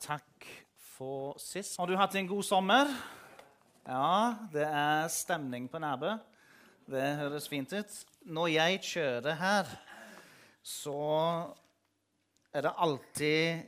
[0.00, 0.46] takk
[0.96, 1.76] for sist.
[1.78, 2.88] Har du hatt en god sommer?
[3.84, 6.14] Ja, det er stemning på Nærbø.
[6.90, 7.98] Det høres fint ut.
[8.24, 9.70] Når jeg kjører her,
[10.62, 11.02] så
[12.52, 13.62] er det alltid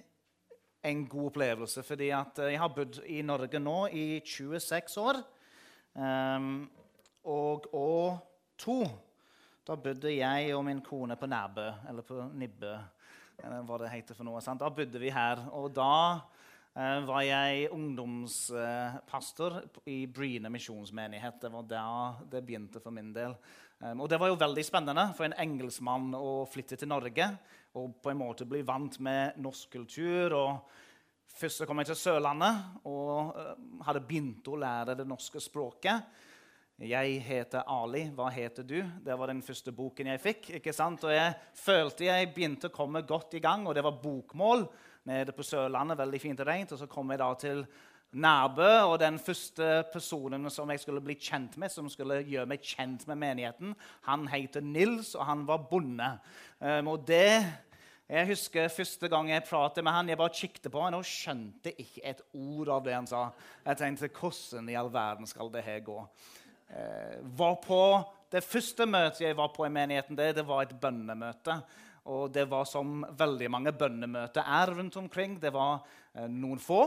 [0.88, 1.82] en god opplevelse.
[1.82, 5.22] Fordi jeg har bodd i Norge nå i 26 år.
[5.94, 6.70] Um,
[7.28, 8.18] og år
[8.58, 8.80] to
[9.62, 12.72] da bodde jeg og min kone på Nærbø, eller på Nibbø,
[13.42, 14.40] hva det heter for noe.
[14.44, 14.62] Sant?
[14.62, 15.40] Da bodde vi her.
[15.58, 16.20] Og da
[16.76, 19.58] eh, var jeg ungdomspastor
[19.90, 21.40] i Bryne misjonsmenighet.
[21.42, 21.86] Det var da
[22.30, 23.34] det begynte for min del.
[23.82, 27.26] Um, og det var jo veldig spennende for en engelskmann å flytte til Norge
[27.74, 30.36] og på en måte bli vant med norsk kultur.
[30.38, 33.56] og Først kom jeg til Sørlandet og uh,
[33.88, 36.06] hadde begynt å lære det norske språket.
[36.82, 38.10] 'Jeg heter Ali.
[38.10, 40.50] Hva heter du?' Det var den første boken jeg fikk.
[40.50, 41.04] ikke sant?
[41.04, 44.66] Og jeg følte jeg begynte å komme godt i gang, og det var bokmål
[45.06, 45.98] nede på Sørlandet.
[45.98, 46.72] veldig fint og rent.
[46.72, 47.66] Og så kom jeg da til
[48.12, 52.60] Nærbø, og den første personen som jeg skulle bli kjent med, som skulle gjøre meg
[52.60, 56.18] kjent med menigheten, han heter Nils, og han var bonde.
[56.60, 57.44] Um, og det
[58.12, 61.72] jeg husker Første gang jeg pratet med han, jeg bare kikket på han og skjønte
[61.80, 63.30] ikke et ord av det han sa.
[63.64, 65.96] Jeg tenkte, Hvordan i all verden skal det her gå?
[66.72, 70.72] Eh, var på Det første møtet jeg var på i menigheten, det, det var et
[70.80, 71.58] bønnemøte.
[72.08, 75.36] Og det var som veldig mange bønnemøter er rundt omkring.
[75.40, 75.82] Det var
[76.14, 76.86] eh, noen få.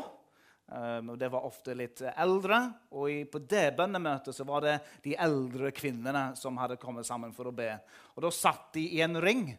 [0.66, 2.58] Um, det var ofte litt eldre.
[2.98, 7.52] Og på det bønnemøtet så var det de eldre kvinnene som hadde kommet sammen for
[7.52, 7.70] å be.
[8.16, 9.52] Og Da satt de i en ring.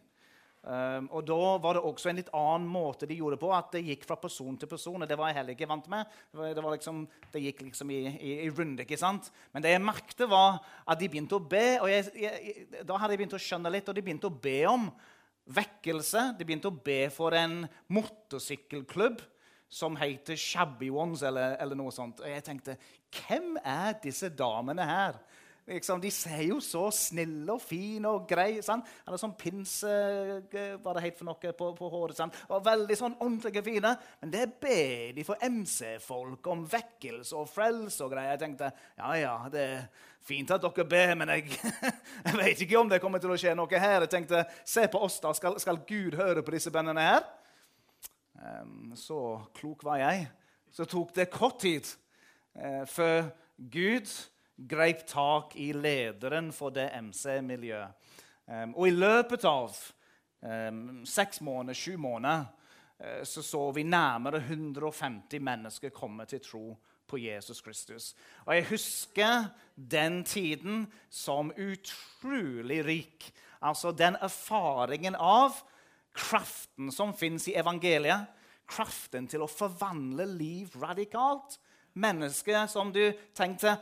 [0.66, 3.52] Um, og Da var det også en litt annen måte de gjorde på.
[3.54, 4.98] At det gikk fra person til person.
[4.98, 6.10] og Det var jeg heller ikke vant med.
[6.34, 8.82] Det, liksom, det gikk liksom i, i, i runde.
[8.82, 9.30] ikke sant?
[9.54, 11.78] Men det jeg merkte, var at de begynte å be.
[11.78, 14.58] og jeg, jeg, Da hadde jeg begynt å skjønne litt, og de begynte å be
[14.66, 14.90] om
[15.46, 16.32] vekkelse.
[16.34, 19.22] De begynte å be for en motorsykkelklubb
[19.70, 22.22] som heter Shabby Ones, eller, eller noe sånt.
[22.22, 22.76] Og jeg tenkte,
[23.14, 25.18] hvem er disse damene her?
[25.66, 28.62] Liksom, de ser jo så snille og fine og greie.
[28.62, 28.86] Sant?
[29.02, 29.90] Eller sånn pinse
[30.52, 32.18] Hva det het for noe på, på håret.
[32.20, 32.36] Sant?
[32.54, 33.90] Og veldig sånn ordentlige fine.
[34.22, 38.36] Men det ber de for MC-folk om vekkelse og frelse og greier.
[38.36, 39.88] Jeg tenkte ja, ja, det er
[40.26, 41.58] fint at dere ber, men jeg,
[42.28, 44.06] jeg vet ikke om det kommer til å skje noe her.
[44.06, 45.34] Jeg tenkte se på oss, da.
[45.34, 47.26] Skal, skal Gud høre på disse bønnene her?
[48.36, 49.18] Um, så
[49.58, 50.28] klok var jeg.
[50.70, 51.90] Så tok det kort tid
[52.54, 54.14] uh, før Gud
[54.56, 58.12] greip tak i lederen for det MC-miljøet.
[58.46, 59.74] Um, og i løpet av
[60.40, 62.44] um, seks måneder, sju måneder
[63.02, 66.66] uh, så så vi nærmere 150 mennesker komme til tro
[67.06, 68.14] på Jesus Kristus.
[68.46, 73.32] Og jeg husker den tiden som utrolig rik.
[73.62, 75.58] Altså den erfaringen av
[76.16, 78.26] kraften som fins i evangeliet.
[78.66, 81.58] Kraften til å forvandle liv radikalt.
[81.94, 83.76] Mennesker som du tenkte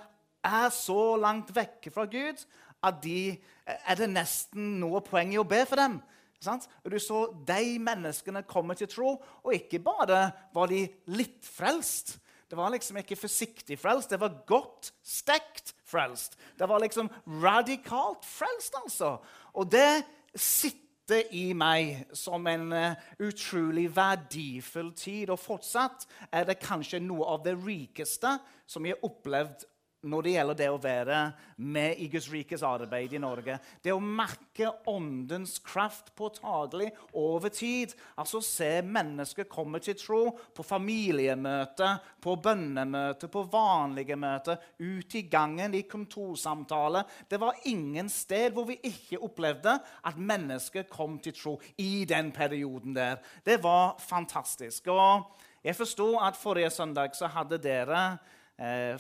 [0.44, 2.44] er så langt vekke fra Gud
[2.84, 5.98] at de, er det nesten noe poeng i å be for dem.
[6.44, 6.66] Sant?
[6.84, 10.84] Du så de menneskene komme til tro, og ikke bare var de
[11.16, 12.18] litt frelst.
[12.50, 16.36] Det var liksom ikke forsiktig frelst, det var godt stekt frelst.
[16.58, 17.08] Det var liksom
[17.42, 19.16] radikalt frelst, altså.
[19.56, 20.04] Og det
[20.36, 25.32] sitter i meg som en uh, utrolig verdifull tid.
[25.32, 28.36] Og fortsatt er det kanskje noe av det rikeste
[28.68, 29.66] som jeg har opplevd
[30.04, 31.18] når det gjelder det å være
[31.64, 33.56] med i Guds rikes arbeid i Norge.
[33.82, 37.94] Det å merke åndens kraft påtagelig over tid.
[38.20, 40.20] Altså se mennesker komme til tro
[40.54, 47.08] på familiemøter, på bønnemøter, på vanlige møter, ut i gangen, i kontorsamtaler.
[47.28, 52.32] Det var ingen sted hvor vi ikke opplevde at mennesker kom til tro i den
[52.34, 53.20] perioden der.
[53.44, 54.92] Det var fantastisk.
[54.92, 58.18] Og jeg forsto at forrige søndag så hadde dere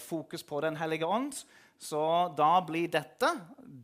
[0.02, 1.36] fokus på Den hellige ånd.
[1.78, 3.28] Så da blir dette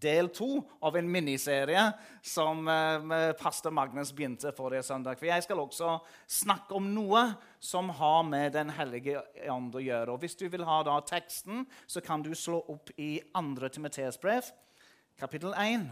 [0.00, 1.82] del to av en miniserie
[2.22, 5.19] som eh, pastor Magnus begynte forrige søndag.
[5.19, 5.97] For jeg skal også
[6.30, 7.26] snakke om noe
[7.60, 10.15] som har med Den hellige ånd å gjøre.
[10.15, 13.68] Og Hvis du vil ha da teksten, så kan du slå opp i 2.
[13.68, 14.48] Timoteus brev,
[15.21, 15.91] kapittel 1.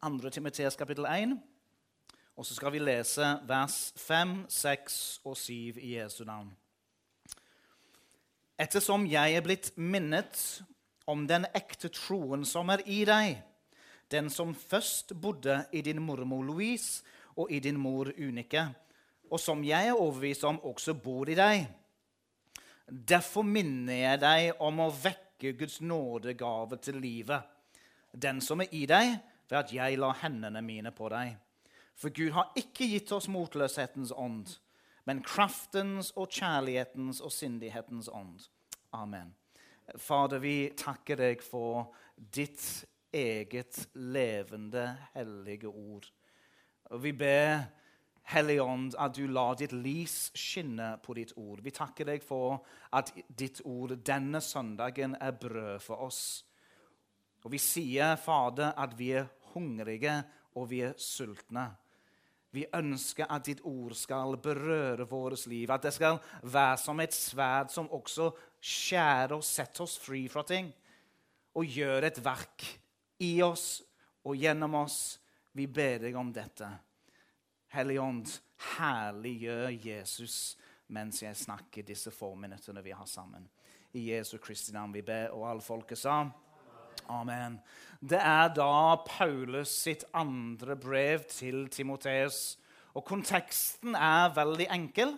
[0.00, 0.30] 2.
[0.32, 1.38] Timoteus kapittel 1.
[2.40, 4.94] Og så skal vi lese vers 5, 6
[5.28, 6.46] og 7 i Jesu navn.
[8.56, 10.40] Ettersom jeg er blitt minnet
[11.04, 13.42] om den ekte troen som er i deg,
[14.08, 17.04] den som først bodde i din mormor Louise
[17.36, 18.64] og i din mor Unike,
[19.28, 21.68] og som jeg er overbevist om også bor i deg.
[22.88, 27.44] Derfor minner jeg deg om å vekke Guds nådegave til livet,
[28.16, 29.14] den som er i deg,
[29.44, 31.36] ved at jeg la hendene mine på deg.
[32.00, 34.54] For Gud har ikke gitt oss motløshetens ånd,
[35.04, 38.46] men kraftens og kjærlighetens og syndighetens ånd.
[38.96, 39.34] Amen.
[40.00, 42.62] Fader, vi takker deg for ditt
[43.12, 46.08] eget levende, hellige ord.
[46.90, 47.68] Og vi ber,
[48.30, 51.64] Hellige Ånd, at du lar ditt lys skinne på ditt ord.
[51.64, 52.60] Vi takker deg for
[52.94, 56.44] at ditt ord denne søndagen er brød for oss.
[57.42, 60.20] Og vi sier, Fader, at vi er hungrige
[60.54, 61.72] og vi er sultne.
[62.50, 67.14] Vi ønsker at ditt ord skal berøre vårt liv, at det skal være som et
[67.14, 70.72] sverd som også skjærer og setter oss fri fra ting,
[71.54, 72.66] og gjør et verk
[73.22, 73.82] i oss
[74.26, 75.20] og gjennom oss.
[75.54, 76.66] Vi ber deg om dette.
[77.74, 78.26] Hellige Ånd,
[78.78, 80.56] herliggjør Jesus
[80.90, 83.46] mens jeg snakker disse få minuttene vi har sammen.
[83.94, 86.24] I Jesu Kristi navn vi ber, og alle folket sa
[87.10, 87.58] Amen.
[88.00, 92.54] Det er da Paulus sitt andre brev til Timoteus.
[92.94, 95.16] Og konteksten er veldig enkel.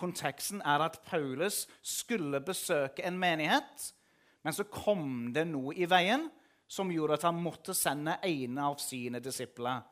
[0.00, 3.92] Konteksten er at Paulus skulle besøke en menighet,
[4.44, 6.28] men så kom det noe i veien
[6.68, 9.84] som gjorde at han måtte sende en av sine disipler.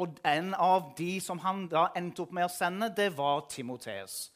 [0.00, 4.28] Og en av de som han da endte opp med å sende, det var Timoteus.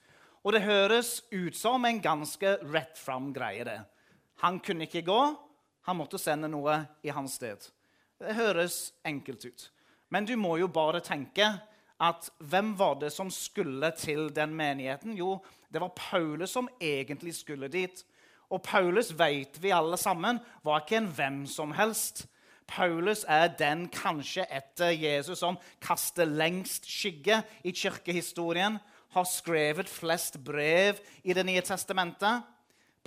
[0.44, 3.64] Og det høres ut som en ganske rett fram greie.
[3.64, 3.80] det.
[4.44, 5.20] Han kunne ikke gå,
[5.88, 7.62] han måtte sende noe i hans sted.
[8.20, 9.62] Det høres enkelt ut.
[10.12, 11.46] Men du må jo bare tenke
[11.98, 15.16] at hvem var det som skulle til den menigheten?
[15.16, 15.38] Jo,
[15.72, 18.04] det var Paulus som egentlig skulle dit.
[18.52, 22.26] Og Paulus vet vi alle sammen var ikke en hvem som helst.
[22.68, 28.76] Paulus er den kanskje etter Jesus som kaster lengst skygge i kirkehistorien.
[29.16, 32.44] Har skrevet flest brev i Det nye testamentet.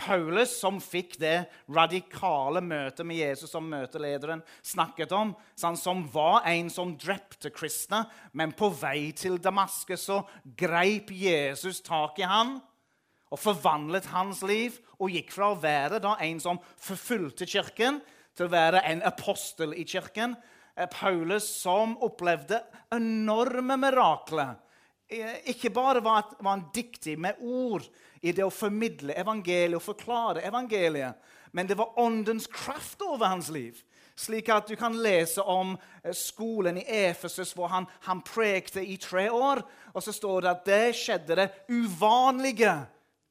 [0.02, 6.72] Paulus, som fikk det radikale møtet med Jesus som møtelederen snakket om, som var en
[6.74, 8.04] som drepte kristne,
[8.34, 10.22] men på vei til Damaskus så
[10.58, 12.58] greip Jesus tak i han
[13.32, 18.02] og forvandlet hans liv og gikk fra å være da en som forfulgte kirken,
[18.36, 20.38] til å være en apostel i kirken.
[20.76, 22.62] Eh, Paulus som opplevde
[22.96, 24.56] enorme mirakler.
[25.12, 27.84] Ikke bare var han dyktig med ord,
[28.22, 31.18] i det å formidle evangeliet og forklare evangeliet.
[31.52, 33.80] Men det var åndens kraft over hans liv.
[34.16, 35.74] Slik at du kan lese om
[36.04, 39.64] eh, skolen i Efesus hvor han, han prekte i tre år.
[39.96, 42.76] Og så står det at det skjedde det uvanlige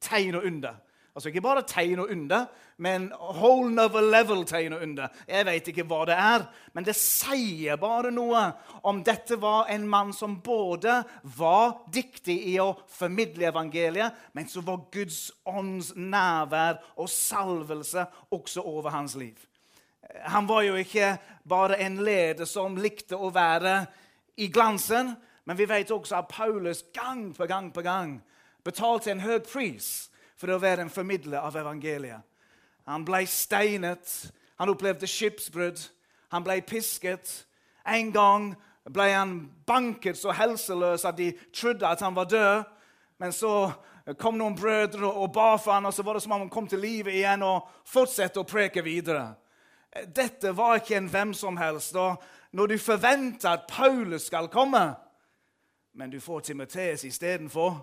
[0.02, 0.80] tegn og under.
[1.14, 2.44] Altså Ikke bare tegn og under,
[2.78, 5.08] men whole novel level tegn og under.
[5.28, 8.44] Jeg vet ikke hva det er, men det sier bare noe
[8.86, 11.00] om dette var en mann som både
[11.36, 18.62] var dyktig i å formidle evangeliet, men som var Guds ånds nærvær og salvelse også
[18.62, 19.34] over hans liv.
[20.30, 21.16] Han var jo ikke
[21.46, 23.82] bare en leder som likte å være
[24.40, 25.12] i glansen,
[25.44, 28.20] men vi vet også at Paulus gang på gang på gang
[28.64, 30.10] betalte en høy pris
[30.40, 32.24] for å være en formidler av evangeliet.
[32.88, 34.08] Han ble steinet,
[34.56, 35.78] han opplevde skipsbrudd,
[36.32, 37.28] han ble pisket.
[37.84, 38.50] En gang
[38.88, 39.34] ble han
[39.68, 42.64] banket så helseløs at de trodde at han var død.
[43.20, 43.70] Men så
[44.18, 46.68] kom noen brødre og ba for ham, og så var det som om han kom
[46.68, 49.34] til live igjen og fortsatte å preke videre.
[50.06, 51.96] Dette var ikke en hvem som helst.
[51.98, 52.16] Og
[52.56, 54.94] når du forventer at Paulus skal komme,
[55.92, 57.80] men du får Timoteus istedenfor,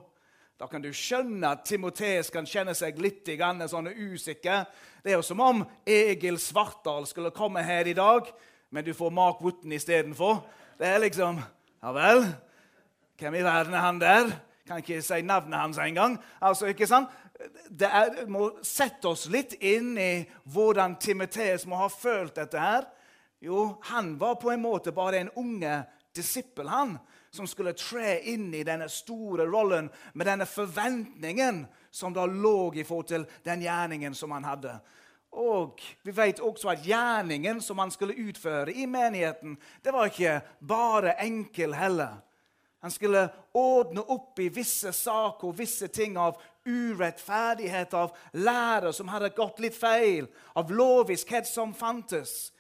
[0.58, 3.30] da kan du skjønne at Timoteus kan kjenne seg litt
[3.70, 4.66] sånn usikker.
[5.04, 8.26] Det er jo som om Egil Svartdal skulle komme her i dag,
[8.74, 10.42] men du får Mark Wooten istedenfor.
[10.78, 11.42] Det er liksom
[11.84, 12.24] Ja vel?
[13.20, 14.32] Hvem i verden er han der?
[14.66, 16.18] Kan ikke si navnet hans engang.
[16.42, 17.10] Altså, ikke sant?
[17.70, 22.90] Det er, må sette oss litt inn i hvordan Timoteus må ha følt dette her.
[23.40, 25.84] Jo, han var på en måte bare en unge
[26.18, 26.98] disippel, han
[27.32, 32.86] som skulle tre inn i denne store rollen med denne forventningen som da lå i
[32.88, 34.78] forhold til den gjerningen som han hadde.
[35.38, 40.40] Og vi vet også at gjerningen som han skulle utføre i menigheten, det var ikke
[40.60, 42.18] bare enkel heller.
[42.80, 49.10] Han skulle ordne opp i visse saker og visse ting av urettferdighet, av lærer som
[49.10, 52.52] hadde gått litt feil, av loviskhet som fantes.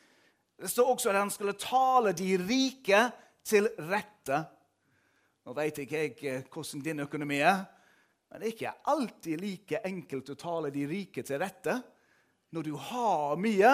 [0.57, 3.03] Det står også at han skulle tale de rike
[3.45, 4.41] til rette.
[5.47, 7.61] Nå vet ikke jeg eh, hvordan din økonomi er,
[8.27, 11.77] men det er ikke alltid like enkelt å tale de rike til rette.
[12.51, 13.71] Når du har mye,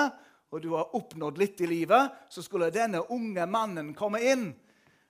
[0.54, 4.52] og du har oppnådd litt i livet, så skulle denne unge mannen komme inn.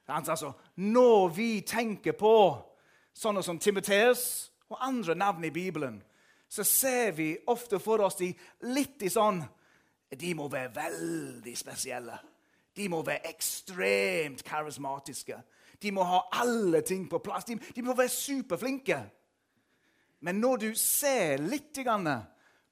[0.07, 2.31] Altså, når vi tenker på
[3.11, 4.23] sånne som Timoteus
[4.71, 5.99] og andre navn i Bibelen,
[6.47, 8.31] så ser vi ofte for oss de
[8.71, 9.43] litt i sånn
[10.13, 12.15] De må være veldig spesielle.
[12.71, 15.41] De må være ekstremt karismatiske.
[15.83, 17.45] De må ha alle ting på plass.
[17.45, 19.01] De, de må være superflinke.
[20.23, 21.79] Men når du ser litt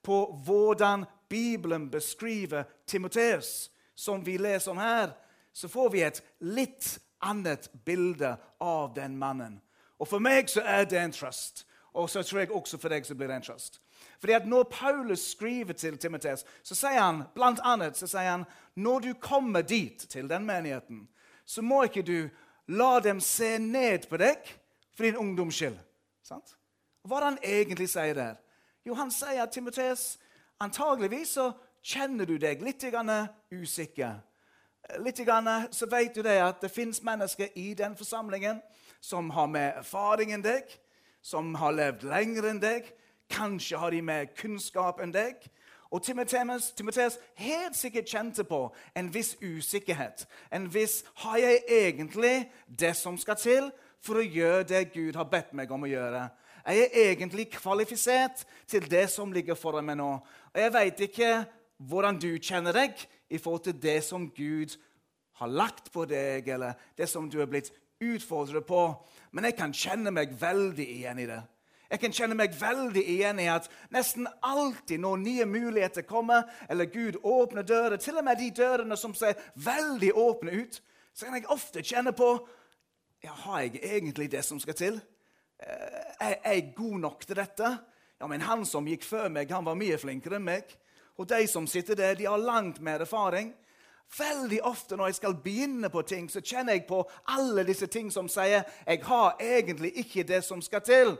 [0.02, 5.12] på hvordan Bibelen beskriver Timoteus, som vi leser om her,
[5.54, 9.60] så får vi et litt annet bilde av den mannen.
[10.00, 11.66] Og For meg så er det en trøst.
[11.94, 13.82] Og så tror jeg også for deg så blir det en trøst.
[14.20, 18.46] Fordi at Når Paulus skriver til Timoteus, så sier han blant annet, så sier han,
[18.76, 21.08] når du kommer dit, til den menigheten,
[21.46, 22.30] så må ikke du
[22.68, 24.46] la dem se ned på deg
[24.94, 25.78] for din ungdoms skyld.
[26.24, 26.56] Sant?
[27.08, 28.36] Hva er det han egentlig sier der?
[28.86, 30.18] Jo, han sier at Timoteus,
[30.62, 31.52] antageligvis så
[31.82, 32.86] kjenner du deg litt
[33.52, 34.22] usikker.
[35.02, 35.20] Litt
[35.72, 38.62] så vet du det at det fins mennesker i den forsamlingen
[39.02, 40.66] som har mer erfaring enn deg,
[41.22, 42.90] som har levd lenger enn deg,
[43.32, 45.40] Kanskje har de mer kunnskap enn deg.
[45.92, 48.62] Og Timoteus helt sikkert kjente på
[48.96, 50.28] en viss usikkerhet.
[50.52, 53.72] En viss Har jeg egentlig det som skal til
[54.02, 56.30] for å gjøre det Gud har bedt meg om å gjøre?
[56.66, 60.14] Er jeg egentlig kvalifisert til det som ligger foran meg nå?
[60.54, 61.32] Og Jeg veit ikke
[61.78, 62.96] hvordan du kjenner deg
[63.30, 64.78] i forhold til det som Gud
[65.42, 67.72] har lagt på deg, eller det som du er blitt
[68.02, 68.82] utfordret på,
[69.32, 71.42] men jeg kan kjenne meg veldig igjen i det.
[71.92, 76.88] Jeg kan kjenne meg veldig igjen i at nesten alltid når nye muligheter kommer, eller
[76.88, 80.80] Gud åpner dører, til og med de dørene som ser veldig åpne ut,
[81.14, 82.32] så kan jeg ofte kjenne på
[83.22, 84.96] ja, Har jeg egentlig det som skal til?
[85.60, 87.68] Eh, er jeg god nok til dette?
[88.20, 90.72] Ja, men Han som gikk før meg, han var mye flinkere enn meg.
[91.20, 93.52] Og de som sitter der, de har langt mer erfaring.
[94.18, 98.10] Veldig ofte når jeg skal begynne på ting, så kjenner jeg på alle disse ting
[98.12, 101.14] som sier jeg har egentlig ikke det som skal til.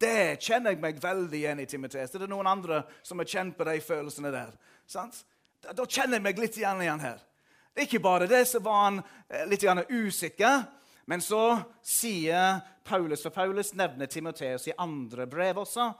[0.00, 2.12] Det kjenner jeg meg veldig igjen i Timoteus.
[2.12, 4.52] Er det noen andre som har kjent på de følelsene der?
[4.86, 5.22] Sant?
[5.64, 7.22] Da kjenner jeg meg litt igjen igjen her.
[7.72, 10.62] Det er ikke bare det, så var han eh, litt usikker.
[11.06, 15.90] Men så sier Paulus, for Paulus nevner Timoteus i andre brev også.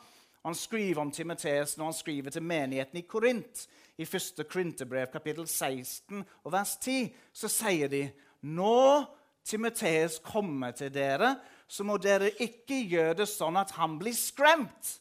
[0.46, 3.66] Han skriver om Timoteus når han skriver til menigheten i Korint.
[3.96, 4.44] I 1.
[4.50, 8.02] Korinterbrev, kapittel 16 og vers 10, så sier de
[8.46, 9.04] Nå
[9.46, 11.36] Timoteus kommer til dere,
[11.68, 14.96] så må dere ikke gjøre det sånn at han blir skremt.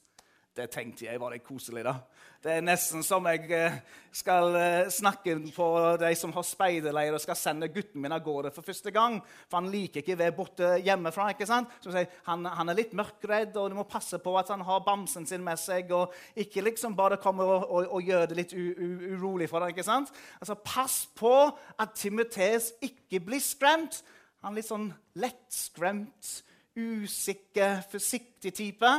[0.56, 1.84] Det tenkte jeg var litt koselig.
[1.84, 1.98] da.
[2.46, 3.74] Det er nesten som jeg eh,
[4.14, 5.66] skal eh, snakke på
[5.98, 9.18] de som har speiderleir og skal sende gutten min av gårde for første gang.
[9.50, 11.32] For han liker ikke å være borte hjemmefra.
[11.34, 11.74] ikke sant?
[11.84, 15.26] Sier, han, han, er litt mørkredd, og du må passe på at han har bamsen
[15.26, 15.90] sin med seg.
[15.98, 16.14] Og
[16.46, 19.74] ikke liksom bare komme og, og, og gjøre det litt u, u, urolig for deg.
[19.74, 20.14] ikke sant?
[20.40, 24.04] Altså, Pass på at Timotees ikke blir skremt.
[24.46, 26.36] Han er litt sånn lettskremt
[26.76, 28.92] usikker, forsiktig type.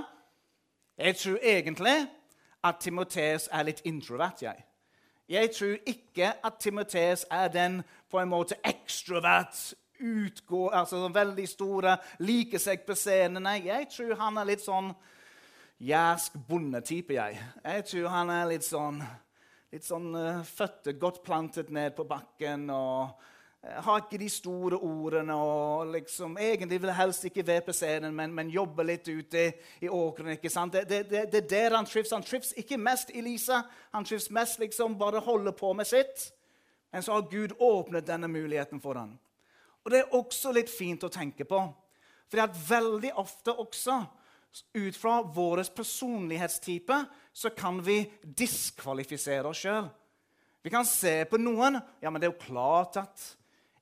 [0.99, 2.07] Jeg tror egentlig
[2.65, 4.43] at Timoteus er litt introvert.
[4.43, 4.65] Jeg
[5.29, 11.49] Jeg tror ikke at Timoteus er den på en måte ekstrovert, utgår, altså sånn veldig
[11.49, 13.43] store, liker seg på scenen.
[13.43, 14.93] Nei, jeg tror han er litt sånn
[15.81, 17.15] jærsk bondetype.
[17.15, 17.41] Jeg.
[17.65, 19.03] jeg tror han er litt sånn,
[19.73, 22.71] litt sånn uh, føtter godt plantet ned på bakken.
[22.71, 23.35] og Eh,
[23.75, 28.35] har ikke de store ordene og liksom, egentlig vil helst ikke være på scenen, men,
[28.35, 29.47] men jobbe litt ute
[29.83, 30.37] i åkrene.
[30.37, 30.77] ikke sant?
[30.77, 32.15] Det, det, det, er der han trives.
[32.15, 33.63] Han trives ikke mest i Lisa.
[33.95, 36.29] Han trives mest liksom bare holde på med sitt.
[36.93, 39.17] Men så har Gud åpnet denne muligheten for ham.
[39.85, 41.61] Og det er også litt fint å tenke på.
[42.27, 44.01] For at veldig ofte også,
[44.73, 46.97] ut fra vår personlighetstype,
[47.37, 49.91] så kan vi diskvalifisere oss sjøl.
[50.65, 53.27] Vi kan se på noen Ja, men det er jo klart at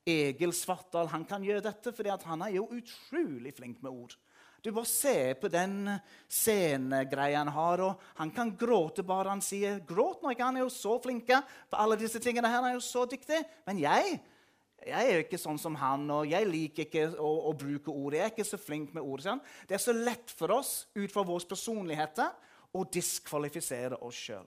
[0.05, 4.13] Egil Svartdal han kan gjøre dette fordi han er jo utrolig flink med ord.
[4.61, 5.91] Du bare ser på den
[6.25, 7.81] scenegreia han har.
[7.85, 10.33] og Han kan gråte bare han sier 'gråt nå'.
[10.41, 12.61] Han er jo så flink på alle disse tingene her.
[12.61, 13.43] Han er jo så dyktig.
[13.65, 14.21] Men jeg
[14.85, 18.13] jeg er ikke sånn som han, og jeg liker ikke å, å bruke ord.
[18.13, 19.23] Jeg er ikke så flink med ord.
[19.23, 19.41] Sånn.
[19.65, 22.21] Det er så lett for oss ut fra vår personlighet
[22.75, 24.45] å diskvalifisere oss sjøl.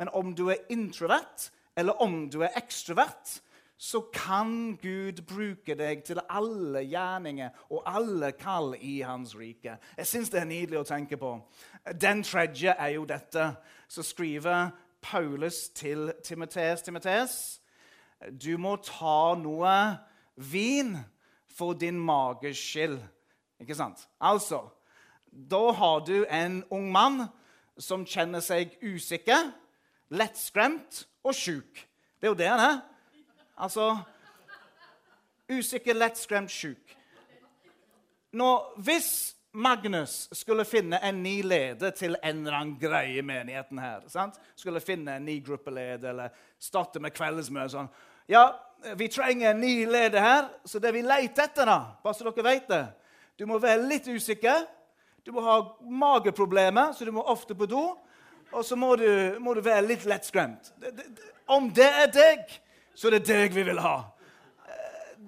[0.00, 3.36] Men om du er introvert, eller om du er ekstrovert,
[3.80, 9.78] så kan Gud bruke deg til alle gjerninger og alle kall i Hans rike.
[9.96, 11.30] Jeg syns det er nydelig å tenke på.
[11.96, 13.46] Den tredje er jo dette.
[13.88, 14.68] Så skriver
[15.00, 17.38] Paulus til Timotees Timotees,
[18.28, 19.72] du må ta noe
[20.36, 20.98] vin
[21.48, 23.00] for din mages skyld.
[23.64, 24.04] Ikke sant?
[24.20, 24.60] Altså,
[25.32, 27.22] da har du en ung mann
[27.80, 29.54] som kjenner seg usikker,
[30.12, 31.86] lettskremt og sjuk.
[32.20, 32.80] Det er jo det han er.
[33.60, 33.98] Altså
[35.50, 36.92] Usikker, lettskremt, sjuk.
[38.38, 38.48] Nå,
[38.86, 44.04] hvis Magnus skulle finne en ny leder til en eller annen greie i menigheten her
[44.08, 44.38] sant?
[44.54, 47.90] Skulle finne en ny gruppeleder eller starte med kveldsmøte sånn.
[48.30, 48.44] Ja,
[48.94, 52.46] vi trenger en ny leder her, så det vi leter etter, da, bare så dere
[52.46, 52.84] vet det
[53.40, 54.68] Du må være litt usikker.
[55.26, 57.82] Du må ha mageproblemer, så du må ofte på do.
[58.52, 59.08] Og så må du,
[59.40, 60.72] må du være litt lettskremt.
[61.50, 62.60] Om det er deg,
[62.94, 63.98] så det er deg vi vil ha.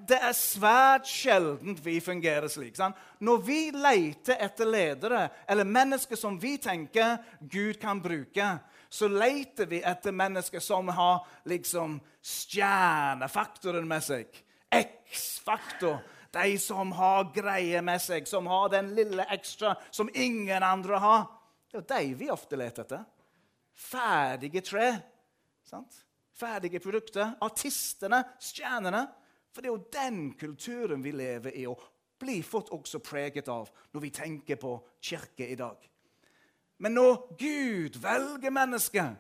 [0.02, 2.74] Det er svært sjeldent vi fungerer slik.
[2.76, 2.98] Sant?
[3.22, 8.48] Når vi leter etter ledere eller mennesker som vi tenker Gud kan bruke,
[8.92, 14.42] så leter vi etter mennesker som har liksom stjernefaktoren med seg.
[14.72, 16.02] X-faktor.
[16.32, 21.26] De som har greier med seg, som har den lille ekstra som ingen andre har.
[21.72, 23.04] Det er de vi ofte leter etter.
[23.72, 24.88] Ferdige tre.
[25.68, 26.02] Sant?
[26.32, 27.34] Ferdige produkter.
[27.40, 29.06] Artistene, stjernene.
[29.52, 31.82] For det er jo den kulturen vi lever i og
[32.22, 35.76] blir fått også preget av når vi tenker på kirke i dag.
[36.82, 39.12] Men når Gud velger mennesker,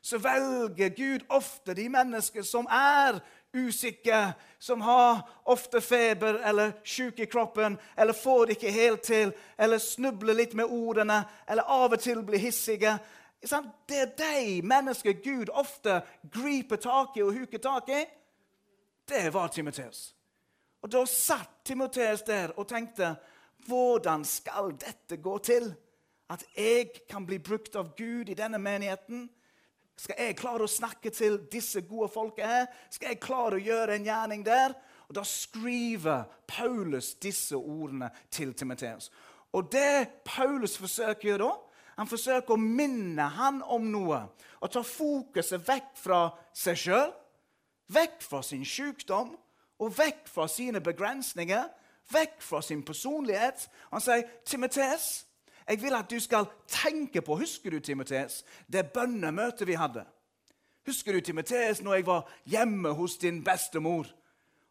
[0.00, 3.18] så velger Gud ofte de mennesker som er
[3.54, 9.32] usikre, som har ofte feber eller syk i kroppen, eller får det ikke helt til,
[9.58, 12.98] eller snubler litt med ordene, eller av og til blir hissige.
[13.40, 16.00] Det er de mennesker Gud ofte
[16.32, 18.04] griper tak i og huker tak i.
[19.08, 20.14] Det var Timoteus.
[20.82, 23.16] Og Da satt Timoteus der og tenkte
[23.66, 25.74] hvordan skal dette gå til?
[26.30, 29.28] At jeg kan bli brukt av Gud i denne menigheten?
[29.98, 32.66] Skal jeg klare å snakke til disse gode folka her?
[32.90, 34.76] Skal jeg klare å gjøre en gjerning der?
[35.08, 39.10] Og Da skriver Paulus disse ordene til Timoteus.
[39.52, 41.50] Og det Paulus forsøker da,
[41.98, 44.24] han forsøker å minne han om noe
[44.58, 46.20] og ta fokuset vekk fra
[46.56, 47.10] seg sjøl
[47.88, 49.30] Vekk fra sin sykdom
[49.78, 51.64] og vekk fra sine begrensninger,
[52.12, 53.68] vekk fra sin personlighet.
[53.92, 55.26] Han sier, 'Timotes,
[55.68, 60.04] jeg vil at du skal tenke på Husker du, Timotes, det bønnemøtet vi hadde?
[60.86, 64.06] Husker du, Timotes, når jeg var hjemme hos din bestemor?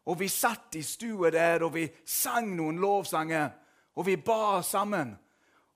[0.06, 3.50] Og vi satt i stua der, og vi sang noen lovsanger,
[3.94, 5.18] og vi ba sammen.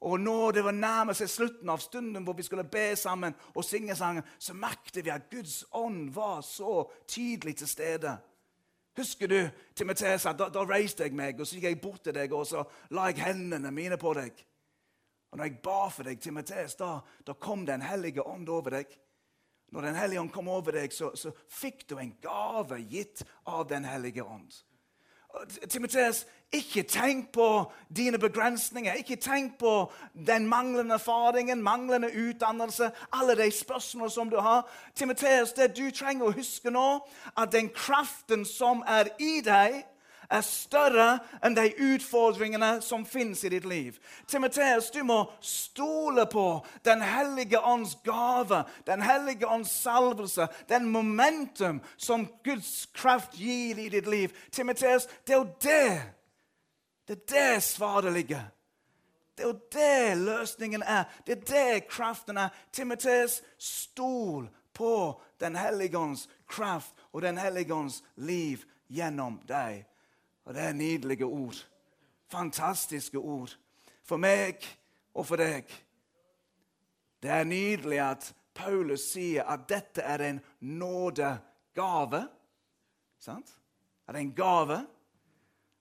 [0.02, 3.64] Og når det var nærmet seg slutten av stunden hvor vi skulle be sammen og
[3.64, 8.16] synge sangen, så merket vi at Guds ånd var så tydelig til stede.
[8.98, 9.38] Husker du
[9.74, 12.64] Timoteus, da, da reiste jeg meg og så gikk jeg bort til deg og så
[12.92, 14.42] la jeg hendene mine på deg.
[15.31, 18.98] Og når jeg ba for deg, Timotheus, da, da kom Den hellige ånd over deg.
[19.72, 23.64] Når Den hellige ånd kom over deg, så, så fikk du en gave gitt av
[23.70, 24.50] Den hellige ånd.
[25.68, 28.93] Timoteus, ikke tenk på dine begrensninger.
[28.93, 29.93] Ikke tenk på
[30.27, 34.69] den manglende erfaringen, manglende utdannelse, alle de spørsmålene som du har.
[34.95, 37.01] Timoteus, det du trenger å huske nå,
[37.37, 39.83] at den kraften som er i deg,
[40.33, 43.99] er større enn de utfordringene som fins i ditt liv.
[44.29, 51.83] Timoteus, du må stole på Den hellige ånds gave, Den hellige ånds salvelse, den momentum
[51.97, 54.33] som Guds kraft gir i ditt liv.
[54.53, 56.21] Timoteus, det er jo det.
[57.09, 58.43] Det er det svaret ligger.
[59.37, 61.05] Det er jo det løsningen er.
[61.27, 62.49] Det er det kraften er.
[62.73, 69.87] Timotees, stol på Den hellige ånds kraft og Den hellige ånds liv gjennom deg.
[70.45, 71.67] Og det er nydelige ord.
[72.29, 73.59] Fantastiske ord.
[74.05, 74.65] For meg
[75.15, 75.65] og for deg.
[77.23, 82.27] Det er nydelig at Paulus sier at dette er en nådegave.
[83.19, 83.59] Sant?
[84.09, 84.87] Er det en gave.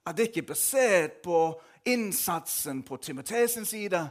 [0.06, 4.10] At det ikke er basert på innsatsen på Timoteus' side.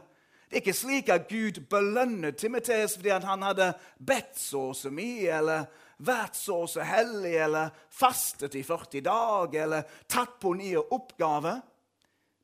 [0.50, 3.72] Det er ikke slik at Gud belønner Timoteus fordi han hadde
[4.06, 5.68] bedt så og så mye, eller
[6.02, 11.60] vært så og så hellig, eller fastet i 40 dager, eller tatt på nye oppgaver.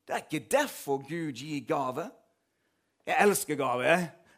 [0.07, 2.07] Det er ikke derfor Gud gir gave.
[3.07, 3.97] Jeg elsker gave.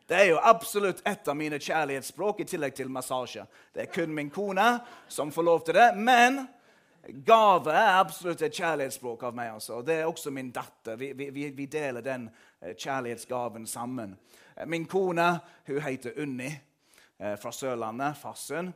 [0.09, 3.45] Det er jo absolutt et av mine kjærlighetsspråk, i tillegg til massasje.
[3.73, 5.91] Det er kun min kone som får lov til det.
[5.97, 6.47] Men
[7.13, 9.53] gave er absolutt et kjærlighetsspråk av meg.
[9.53, 9.81] altså.
[9.81, 10.95] Det er også min datter.
[10.95, 12.29] Vi, vi, vi deler den
[12.61, 14.17] eh, kjærlighetsgaven sammen.
[14.65, 18.73] Min kone hun heter Unni eh, fra Sørlandet, Farsund.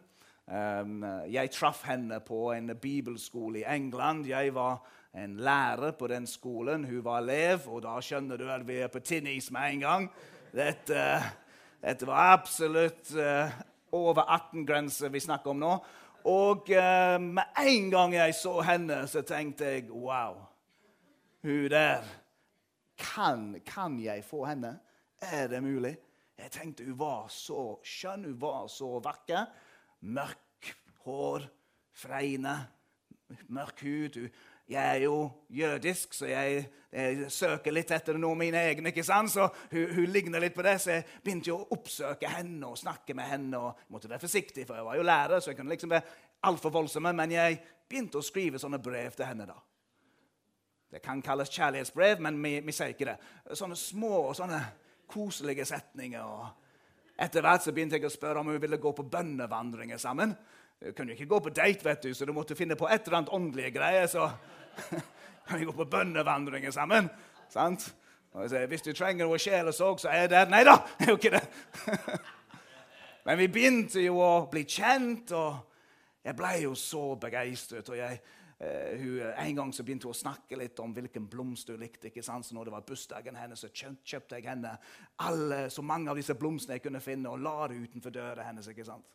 [1.31, 4.25] Jeg traff henne på en bibelskole i England.
[4.27, 4.81] Jeg var
[5.15, 6.83] en lærer på den skolen.
[6.83, 9.79] Hun var elev, og da skjønner du at vi er på tynn is med en
[9.79, 10.09] gang.
[10.51, 11.05] Dette,
[11.79, 13.13] dette var absolutt
[13.93, 15.73] over 18-grenser vi snakker om nå.
[16.23, 20.37] Og uh, med en gang jeg så henne, så tenkte jeg wow.
[21.43, 22.03] Hun der
[22.97, 24.79] kan, kan jeg få henne?
[25.21, 25.97] Er det mulig?
[26.37, 29.45] Jeg tenkte hun var så skjønn, hun var så vakker.
[30.01, 30.71] Mørk
[31.03, 31.45] hår,
[31.93, 32.55] fregne,
[33.47, 34.29] mørk hud.
[34.69, 35.15] Jeg er jo
[35.49, 38.93] jødisk, så jeg, jeg søker litt etter noe mine egne.
[38.93, 39.33] ikke sant?
[39.33, 42.79] Så hun, hun, ligner litt på det, så jeg begynte jo å oppsøke henne og
[42.79, 43.59] snakke med henne.
[43.59, 46.17] og jeg måtte være forsiktig, for jeg var jo lærer, så jeg kunne liksom være
[46.47, 49.49] altfor voldsomme, men jeg begynte å skrive sånne brev til henne.
[49.51, 49.59] da.
[50.93, 53.17] Det kan kalles kjærlighetsbrev, men vi, vi sier ikke det.
[53.57, 54.61] Sånne små sånne
[55.09, 56.23] koselige setninger.
[56.23, 60.35] og Etter hvert så begynte jeg å spørre om hun ville gå på bønnevandringer sammen.
[60.83, 63.17] Hun kunne ikke gå på date, vet du, så du måtte finne på et eller
[63.17, 64.07] annet åndelige greier.
[64.07, 64.29] så
[65.47, 67.09] kan vi gå på bønnevandringer sammen.
[67.49, 67.95] sant?
[68.33, 70.49] Og jeg Hvis du trenger noe sjelesorg, så er jeg der.
[70.49, 71.43] Nei da, det er jo ikke det.
[73.25, 77.89] Men vi begynte jo å bli kjent, og jeg ble jo så begeistret.
[77.89, 78.21] og jeg,
[78.63, 82.07] Uh, hun, En gang så begynte hun å snakke litt om hvilken blomst hun likte.
[82.07, 82.45] ikke sant?
[82.45, 84.77] Så når det var bursdagen hennes, så kjøpte jeg henne
[85.19, 88.67] alle, så mange av disse blomstene jeg kunne finne, og la det utenfor døra hennes.
[88.67, 89.09] ikke sant?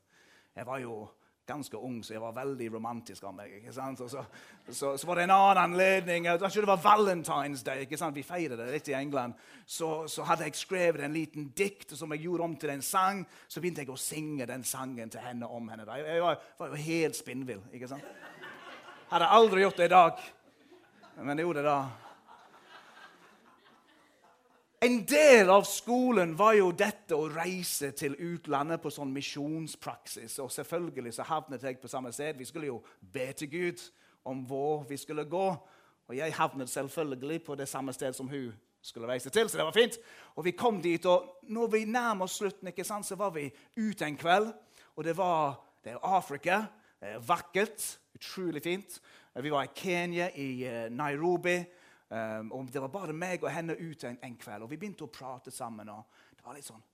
[0.55, 1.09] Jeg var jo
[1.49, 3.59] ganske ung, så jeg var veldig romantisk av meg.
[3.59, 4.01] ikke sant?
[4.01, 4.25] Så,
[4.69, 6.29] så, så, var det en annen anledning.
[6.29, 7.87] Jeg tror det var Valentine's Day.
[7.87, 8.17] ikke sant?
[8.17, 9.37] Vi feiret det litt i England.
[9.67, 13.25] Så, så, hadde jeg skrevet en liten dikt som jeg gjorde om til en sang.
[13.49, 15.89] Så begynte jeg å synge den sangen til henne om henne.
[15.89, 17.65] Jeg, jeg var, var, jo helt spinnvill.
[17.73, 18.13] ikke sant?
[19.09, 20.21] Hadde aldri gjort det i dag,
[21.23, 22.08] men jeg gjorde det da.
[24.81, 30.37] En del av skolen var jo dette å reise til utlandet på sånn misjonspraksis.
[30.39, 32.39] Og selvfølgelig så havnet jeg på samme sted.
[32.39, 33.83] Vi skulle jo be til Gud
[34.23, 35.49] om hvor vi skulle gå.
[36.07, 39.67] Og jeg havnet selvfølgelig på det samme sted som hun skulle reise til, så det
[39.67, 39.99] var fint.
[40.39, 43.49] Og vi kom dit, og når vi nærmer oss slutten, ikke sant, så var vi
[43.77, 44.53] ute en kveld.
[44.95, 46.63] Og det var det er Afrika.
[47.01, 47.99] Det er vakkert.
[48.15, 49.01] Utrolig fint.
[49.43, 51.59] Vi var i Kenya, i eh, Nairobi.
[52.09, 55.05] Um, og Det var bare meg og henne ute en, en, kveld, og vi begynte
[55.05, 55.91] å prate sammen.
[55.93, 56.85] og Det var litt sånn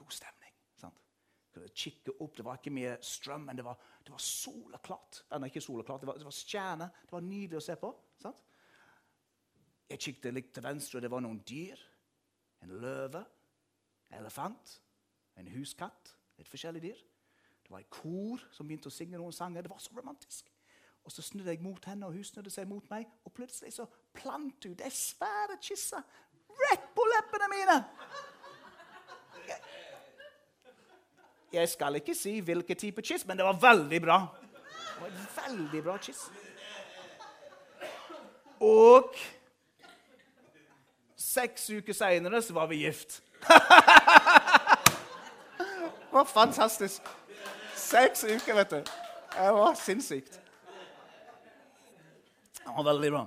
[0.00, 0.54] god stemning.
[0.80, 1.02] sant?
[1.74, 5.24] Kikke opp, Det var ikke mye strøm, men det var, det var soleklart.
[5.34, 6.96] Nei, ikke soleklart, det var, det var stjerner.
[7.04, 7.92] Det var nydelig å se på.
[8.22, 8.42] sant?
[9.92, 11.80] Jeg kikket litt til venstre, og det var noen dyr.
[12.64, 13.20] En løve,
[14.08, 14.78] en elefant,
[15.36, 17.02] en huskatt, litt forskjellige dyr.
[17.62, 19.66] Det var et kor som begynte å synge noen sanger.
[19.66, 20.48] Det var så romantisk.
[21.04, 23.10] Og Så snudde jeg mot henne, og hun snudde seg mot meg.
[23.24, 26.02] Og plutselig så plant hun det svære kysse
[26.62, 27.76] rett på leppene mine!
[29.48, 29.60] Jeg,
[31.52, 34.18] jeg skal ikke si hvilken type kyss, men det var veldig bra.
[34.40, 36.24] Det var et veldig bra kyss.
[38.62, 39.16] Og
[41.18, 43.22] seks uker seinere så var vi gift.
[45.58, 47.02] det var fantastisk.
[47.74, 48.76] Seks uker, vet du.
[49.32, 50.40] Det var sinnssykt.
[52.62, 53.26] Det var veldig bra.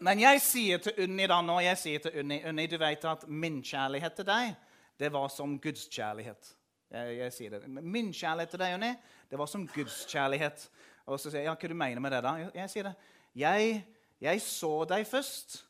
[0.00, 3.26] Men jeg sier til Unni da nå, jeg sier til Unni, Unni, du vet at
[3.28, 4.54] min kjærlighet til deg,
[5.00, 6.54] det var som Guds kjærlighet.
[6.90, 7.68] Jeg, jeg sier det.
[7.68, 8.94] Min kjærlighet til deg, Unni,
[9.30, 10.64] det var som Guds kjærlighet.
[11.06, 12.32] Og så sier jeg, ja, hva du mener med det da?
[12.54, 12.94] Jeg, sier det.
[13.36, 13.76] Jeg,
[14.24, 15.60] jeg, så deg først.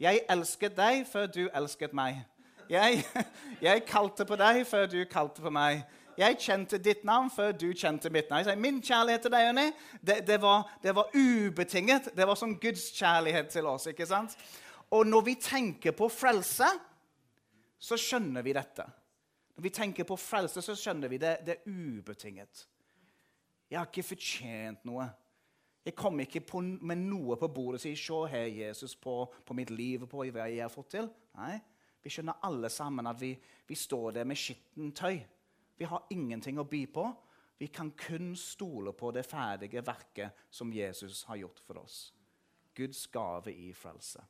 [0.00, 2.20] Jeg elsket deg før du elsket meg.
[2.70, 3.04] Jeg,
[3.68, 5.84] jeg kalte på deg før du kalte på meg.
[6.18, 8.48] Jeg kjente ditt navn før du kjente mitt navn.
[8.58, 9.66] Min kjærlighet til deg, Jonny,
[10.02, 10.38] det, det,
[10.82, 12.08] det, var, ubetinget.
[12.16, 13.86] Det var som Guds kjærlighet til oss.
[13.86, 14.34] ikke sant?
[14.90, 16.66] Og når vi tenker på frelse,
[17.78, 18.88] så skjønner vi dette.
[19.54, 22.66] Når vi tenker på frelse, så skjønner vi det, det er ubetinget.
[23.70, 25.06] Jeg har ikke fortjent noe.
[25.86, 29.54] Jeg kom ikke på, med noe på bordet og sier 'Se her, Jesus, på, på
[29.54, 31.10] mitt liv og på hva jeg har fått til'.
[31.38, 31.60] Nei,
[32.02, 35.20] Vi skjønner alle sammen at vi, vi står der med skittent tøy.
[35.78, 37.04] Vi har ingenting å by på.
[37.58, 41.98] Vi kan kun stole på det ferdige verket som Jesus har gjort for oss.
[42.74, 44.22] Guds gave i frelse,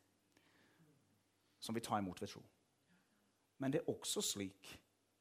[1.60, 2.42] som vi tar imot ved tro.
[3.58, 4.70] Men det er også slik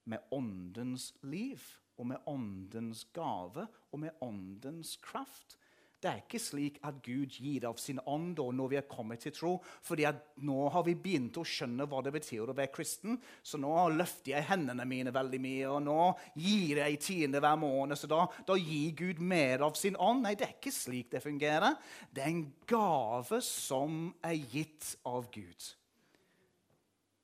[0.07, 1.63] med åndens liv
[1.97, 5.57] og med åndens gave og med åndens kraft
[5.97, 9.33] det er ikke slik at Gud gir av sin ånd når vi er kommet til
[9.33, 9.53] tro.
[9.81, 10.05] fordi
[10.45, 13.17] nå har vi begynt å skjønne hva det betyr å være kristen.
[13.41, 16.01] Så nå løfter jeg hendene mine veldig mye, og nå
[16.35, 17.97] gir jeg tiende hver måned.
[17.97, 20.21] Så da, da gir Gud mer av sin ånd.
[20.27, 21.73] Nei, det er ikke slik det fungerer.
[22.13, 25.71] Det er en gave som er gitt av Gud.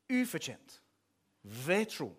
[0.09, 0.79] Ufortjent.
[1.43, 2.09] Ved tro.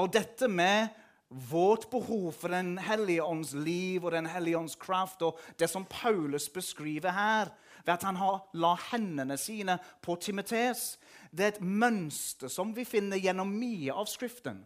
[0.00, 0.92] Og dette med
[1.32, 5.84] vårt behov for Den hellige ånds liv og Den hellige ånds kraft, og det som
[5.84, 7.48] Paulus beskriver her,
[7.84, 10.98] ved at han har la hendene sine på Timotees,
[11.30, 14.62] det er et mønster som vi finner gjennom mye av Skriften.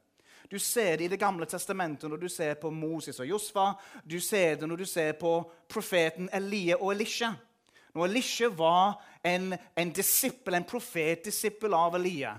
[0.51, 3.73] Du ser det i Det gamle testamentet når du ser på Moses og Josfa.
[4.05, 7.33] Du ser det når du ser på profeten Elie og Elisha.
[7.95, 12.37] Når Elisha var en, en disippel, en profetdisippel av Elia.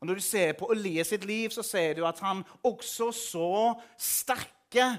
[0.00, 3.52] Og Når du ser på Elias sitt liv, så ser du at han også så
[3.98, 4.90] sterke,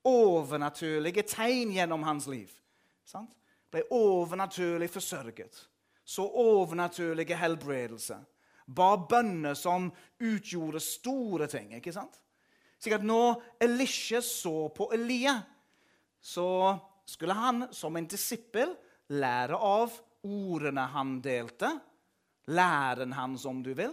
[0.00, 2.48] overnaturlige tegn gjennom hans liv.
[3.04, 3.34] Sant?
[3.68, 5.58] Ble overnaturlig forsørget.
[6.08, 8.16] Så overnaturlige helbredelse.
[8.64, 11.74] Ba bønner som utgjorde store ting.
[11.76, 12.16] ikke sant?
[12.80, 15.36] Slik at når Elisha så på Elia,
[16.20, 18.72] så skulle han som en disippel
[19.12, 19.92] lære av
[20.24, 21.74] ordene han delte.
[22.48, 23.92] Læren hans, om du vil.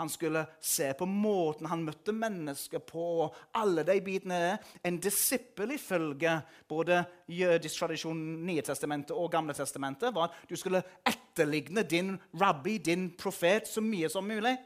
[0.00, 3.02] Han skulle se på måten han møtte mennesker på.
[3.26, 4.34] og alle de bitene.
[4.34, 4.58] er.
[4.84, 10.82] En disippel ifølge både jødisk tradisjon, Nye testamentet og Gamle testamentet var at du skulle
[11.04, 14.56] etterligne din rabbi, din profet, så mye som mulig.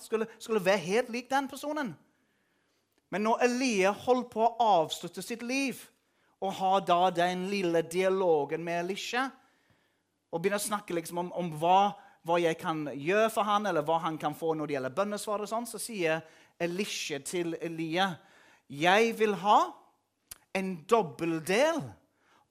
[0.00, 1.94] Skulle, skulle være helt lik den personen.
[3.10, 5.80] Men når Elia holdt på å avslutte sitt liv
[6.44, 9.30] og har da den lille dialogen med Elisha
[10.34, 11.94] og begynner å snakke liksom om, om hva,
[12.24, 15.44] hva, jeg kan gjøre for han, eller hva han kan få når det gjelder bønnesvar,
[15.44, 16.24] og sånn, så sier
[16.62, 18.14] Elisha til Elia
[18.72, 19.58] jeg vil ha
[20.56, 21.82] en dobbeldel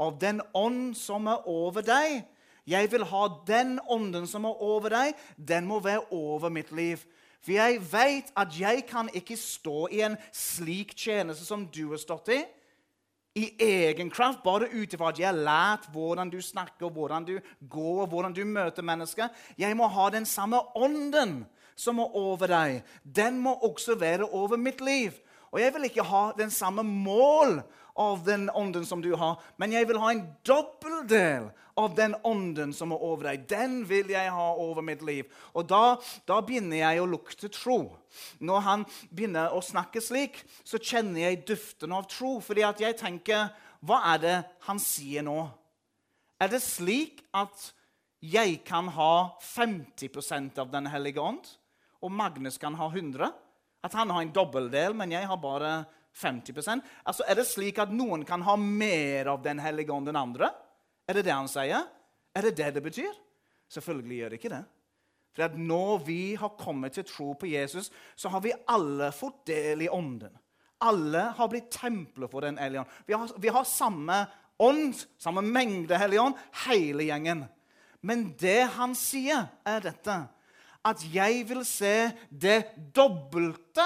[0.03, 2.21] av den ånd som er over deg.
[2.69, 7.01] Jeg vil ha den ånden som er over deg, den må være over mitt liv.
[7.43, 11.99] For jeg vet at jeg kan ikke stå i en slik tjeneste som du har
[11.99, 12.43] stått i,
[13.35, 17.37] i egen kraft, bare ut ifra at jeg har lært hvordan du snakker, hvordan du
[17.69, 19.31] går, hvordan du møter mennesker.
[19.57, 21.41] Jeg må ha den samme ånden
[21.75, 22.83] som er over deg.
[23.03, 25.17] Den må også være over mitt liv.
[25.53, 27.61] Og jeg vil ikke ha den samme mål
[27.95, 32.73] av den ånden som du har, men jeg vil ha en dobbeldel av den ånden
[32.73, 33.45] som er over deg.
[33.49, 35.29] Den vil jeg ha over mitt liv.
[35.53, 35.97] Og da,
[36.29, 37.79] da begynner jeg å lukte tro.
[38.41, 42.39] Når han begynner å snakke slik, så kjenner jeg duften av tro.
[42.41, 43.49] fordi at jeg tenker
[43.84, 45.49] Hva er det han sier nå?
[46.39, 47.71] Er det slik at
[48.23, 51.43] jeg kan ha 50% av Den hellige ånd,
[51.99, 53.34] og Magnus kan ha 100
[53.84, 57.91] At han har en dobbeldel, men jeg har bare 50% Altså, Er det slik at
[57.93, 60.52] noen kan ha mer av Den hellige ånd enn andre?
[61.08, 61.88] Er det det han sier?
[62.34, 63.12] Er det det det betyr?
[63.73, 64.63] Selvfølgelig gjør det ikke det.
[65.34, 69.47] For at når vi har kommet til tro på Jesus, så har vi alle fått
[69.49, 70.32] del i ånden.
[70.84, 72.95] Alle har blitt templer for Den hellige ånd.
[73.08, 74.19] Vi har, vi har samme
[74.62, 77.45] ånd, samme mengde hellig ånd, hele gjengen.
[78.02, 80.17] Men det han sier, er dette
[80.84, 83.86] at jeg vil se det dobbelte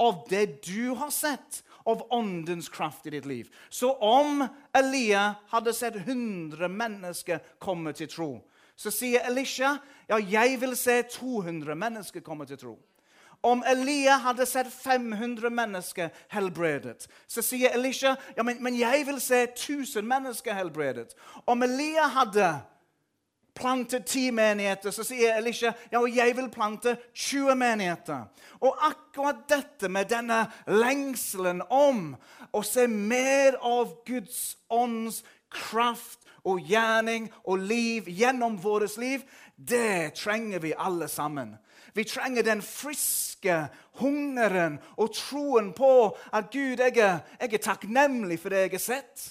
[0.00, 3.48] av det du har sett av åndens kraft i ditt liv.
[3.68, 8.30] Så om Elia hadde sett 100 mennesker komme til tro,
[8.76, 9.76] så sier Elisha
[10.08, 12.78] ja, jeg vil se 200 mennesker komme til tro.
[13.40, 19.20] Om Elia hadde sett 500 mennesker helbredet, så sier Elisha ja, men, men jeg vil
[19.20, 21.14] se 1000 mennesker helbredet.
[21.46, 22.50] Om Elia hadde
[23.54, 28.28] plantet ti menigheter, så sier Elisha ja, og jeg vil plante 20 menigheter.
[28.60, 32.14] Og akkurat dette med denne lengselen om
[32.52, 39.24] å se mer av Guds ånds kraft og gjerning og liv gjennom vårt liv,
[39.56, 41.56] det trenger vi alle sammen.
[41.92, 43.66] Vi trenger den friske
[43.98, 45.92] hungeren og troen på
[46.32, 49.26] at Gud, jeg er, jeg er takknemlig for det jeg har sett.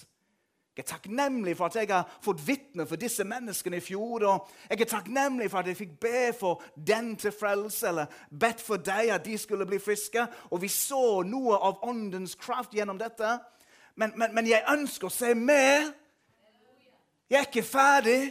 [0.80, 4.24] Jeg er takknemlig for at jeg har fått vitne for disse menneskene i fjor.
[4.24, 8.62] og Jeg er takknemlig for at jeg fikk be for den til frelse, eller bedt
[8.64, 10.24] for deg at de skulle bli friske.
[10.56, 13.34] Og vi så noe av åndens kraft gjennom dette.
[13.96, 15.92] Men, men, men jeg ønsker å se mer.
[17.28, 18.22] Jeg er ikke ferdig.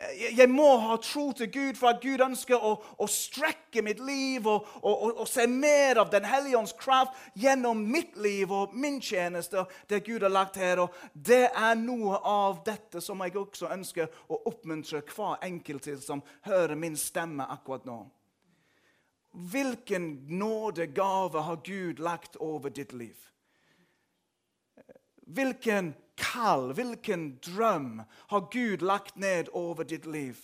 [0.00, 4.46] Jeg må ha tro til Gud for at Gud ønsker å, å strekke mitt liv
[4.48, 8.96] og, og, og, se mer av Den hellige ånds kraft gjennom mitt liv og min
[9.04, 9.66] tjeneste.
[9.88, 10.80] det Gud har lagt her.
[10.80, 16.00] Og det er noe av dette som jeg også ønsker å oppmuntre hver enkelt til
[16.00, 18.00] som hører min stemme akkurat nå.
[19.30, 23.16] Hvilken nådegave har Gud lagt over ditt liv?
[25.28, 30.36] Hvilken kall, hvilken drøm har Gud lagt ned over ditt liv?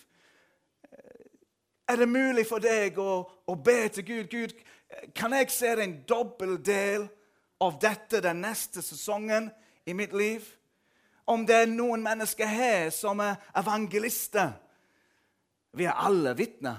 [1.87, 4.27] Er det mulig for deg å, å be til Gud?
[4.31, 4.55] Gud,
[5.15, 7.07] kan jeg se en dobbel del
[7.63, 9.49] av dette den neste sesongen
[9.87, 10.43] i mitt liv?
[11.27, 14.55] Om det er noen mennesker her som er evangelister
[15.77, 16.77] Vi er alle vitner.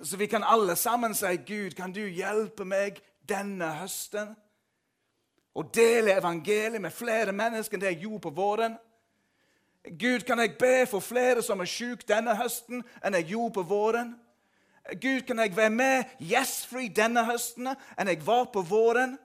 [0.00, 4.36] Så vi kan alle sammen si, 'Gud, kan du hjelpe meg denne høsten?'
[5.58, 8.76] Og dele evangeliet med flere mennesker enn det jeg gjorde på våren.
[9.98, 13.64] Gud, kan jeg be for flere som er syke denne høsten enn jeg gjorde på
[13.66, 14.12] våren?
[15.02, 19.16] Gud, kan jeg være med gjestfri denne høsten enn jeg var på våren?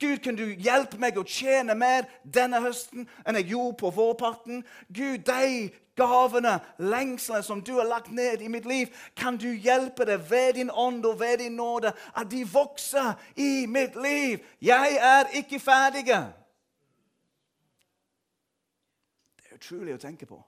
[0.00, 4.62] Gud, kan du hjelpe meg å tjene mer denne høsten enn jeg gjorde på vårparten?
[4.88, 5.68] Gud, de
[6.00, 10.54] gavene, lengslene som du har lagt ned i mitt liv, kan du hjelpe det ved
[10.56, 14.40] din ånd og ved din nåde, at de vokser i mitt liv.
[14.60, 16.06] Jeg er ikke ferdig.
[19.36, 20.40] Det er utrolig å tenke på.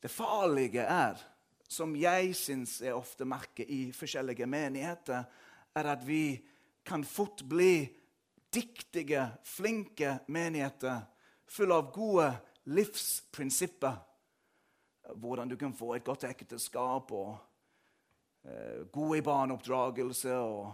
[0.00, 1.16] Det farlige er,
[1.68, 5.24] som jeg syns jeg ofte merker i forskjellige menigheter,
[5.76, 6.40] er at vi
[6.90, 7.86] kan fort bli
[8.50, 11.04] dyktige, flinke menigheter
[11.46, 12.32] fulle av gode
[12.64, 13.94] livsprinsipper.
[15.14, 17.30] Hvordan du kan få et godt ekteskap og
[18.42, 20.34] eh, god barneoppdragelse.
[20.34, 20.72] og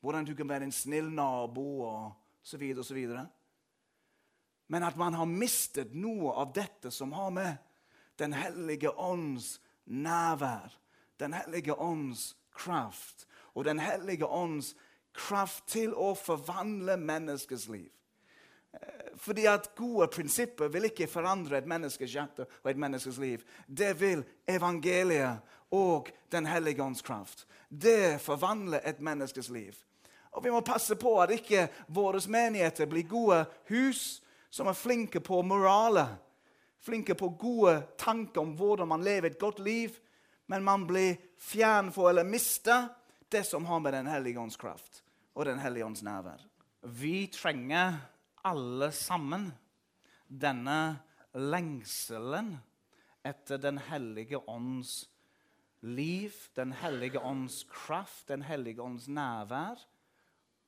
[0.00, 3.26] Hvordan du kan være en snill nabo og så videre og så videre.
[4.70, 7.56] Men at man har mistet noe av dette som har med
[8.16, 10.78] Den hellige ånds nærvær,
[11.18, 14.76] Den hellige ånds kraft og Den hellige ånds
[15.16, 17.90] kraft til å forvandle menneskers liv.
[18.72, 23.44] Eh, fordi at gode prinsipper vil ikke forandre et menneskes hjerte og et menneskes liv.
[23.66, 27.46] Det vil evangeliet og Den hellige ånds kraft.
[27.68, 29.74] Det forvandler et menneskes liv.
[30.30, 35.20] Og Vi må passe på at ikke våre menigheter blir gode hus som er flinke
[35.20, 36.06] på morale,
[36.80, 39.90] flinke på gode tanker om hvordan man lever et godt liv,
[40.46, 42.88] men man blir fjern for eller mister
[43.28, 45.05] det som har med Den hellige ånds kraft
[45.36, 46.40] og Den hellige ånds nærvær.
[46.82, 47.98] Vi trenger
[48.44, 49.50] alle sammen
[50.28, 50.98] denne
[51.36, 52.54] lengselen
[53.26, 55.10] etter Den hellige ånds
[55.80, 59.84] liv, Den hellige ånds kraft, Den hellige ånds nærvær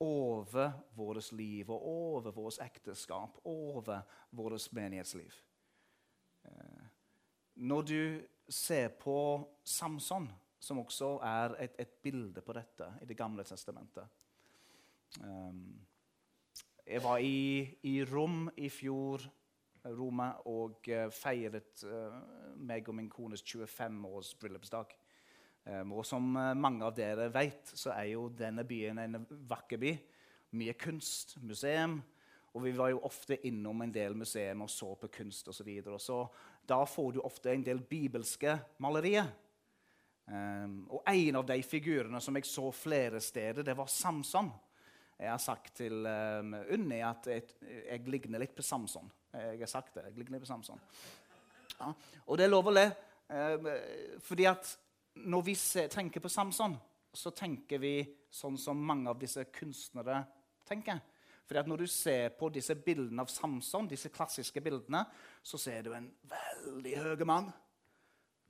[0.01, 5.33] over vårt liv og over vårt ekteskap, over vårt menighetsliv.
[6.45, 6.85] Eh,
[7.55, 13.17] når du ser på Samson, som også er et, et bilde på dette i Det
[13.17, 14.07] gamle testamentet
[15.17, 19.23] Jeg var i, i, Rom i fjor
[19.89, 22.19] Roma, og uh, feiret uh,
[22.61, 24.93] meg og min kones 25-års bryllupsdag.
[25.69, 29.95] Um, og som mange av dere vet, så er jo denne byen en vakker by.
[30.57, 31.99] Mye kunst, museum.
[32.57, 35.69] Og vi var jo ofte innom en del museer og så på kunst osv.
[35.85, 36.23] Så, så
[36.69, 39.29] da får du ofte en del bibelske malerier.
[40.29, 44.51] Um, og en av de figurene som jeg så flere steder, det var Samson.
[45.19, 49.09] Jeg har sagt til um, Unni at jeg, jeg, ligner litt på Samson.
[49.35, 50.05] Jeg har sagt det.
[50.07, 50.79] jeg ligner litt på Samson.
[51.79, 51.91] Ja,
[52.27, 52.85] og det er lov å le.
[53.29, 53.67] Um,
[54.25, 54.71] fordi at
[55.27, 55.57] når vi
[55.91, 56.77] tenker på Samson,
[57.11, 57.97] så tenker vi
[58.31, 60.21] sånn som mange av disse kunstnere
[60.69, 61.01] tenker.
[61.49, 65.01] Fordi at Når du ser på disse bildene av Samson, disse klassiske bildene,
[65.43, 67.49] så ser du en veldig høy mann.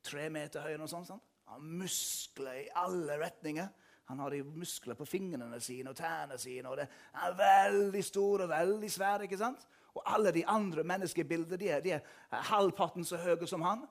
[0.03, 0.75] Tre meter høy.
[0.83, 1.23] og sånt, sånt.
[1.47, 3.69] Han muskler i alle retninger.
[4.09, 6.69] Han har de muskler på fingrene sine og tærne sine.
[6.69, 9.21] og det er veldig stor og veldig svær.
[9.21, 9.67] ikke sant?
[9.95, 13.85] Og alle de andre menneskebildene de er, de er halvparten så høye som han.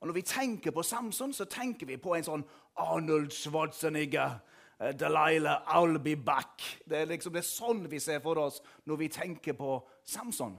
[0.00, 2.44] Og Når vi tenker på Samson, så tenker vi på en sånn
[2.76, 4.38] Arnold Schwarzenegger.
[4.80, 6.62] Uh, Delilah, I'll be back.
[6.88, 10.58] Det er, liksom, det er sånn vi ser for oss når vi tenker på Samson.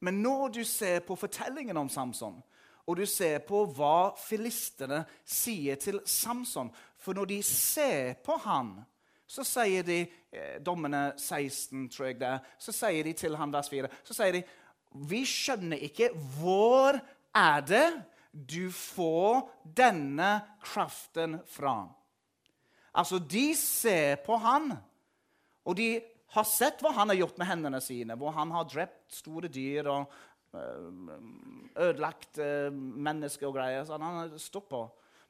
[0.00, 2.42] Men når du ser på fortellingen om Samson,
[2.86, 8.74] og du ser på hva filistene sier til Samson For når de ser på han,
[9.30, 13.52] så sier de eh, Dommene 16, tror jeg det er, så sier de til han
[13.54, 14.42] vers 4 så sier de,
[15.06, 16.98] Vi skjønner ikke hvor
[17.36, 17.86] er det
[18.30, 20.30] du får denne
[20.62, 21.88] kraften fra.
[22.94, 24.72] Altså, de ser på han,
[25.66, 25.92] og de
[26.34, 28.16] har sett hva han har gjort med hendene sine.
[28.18, 30.12] Hvor han har drept store dyr og
[30.54, 31.14] øh,
[31.74, 33.84] ødelagt øh, mennesker og greier.
[33.86, 34.84] Så han har stått på.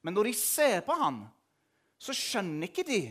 [0.04, 1.22] Men når de ser på han,
[2.00, 3.02] så skjønner ikke de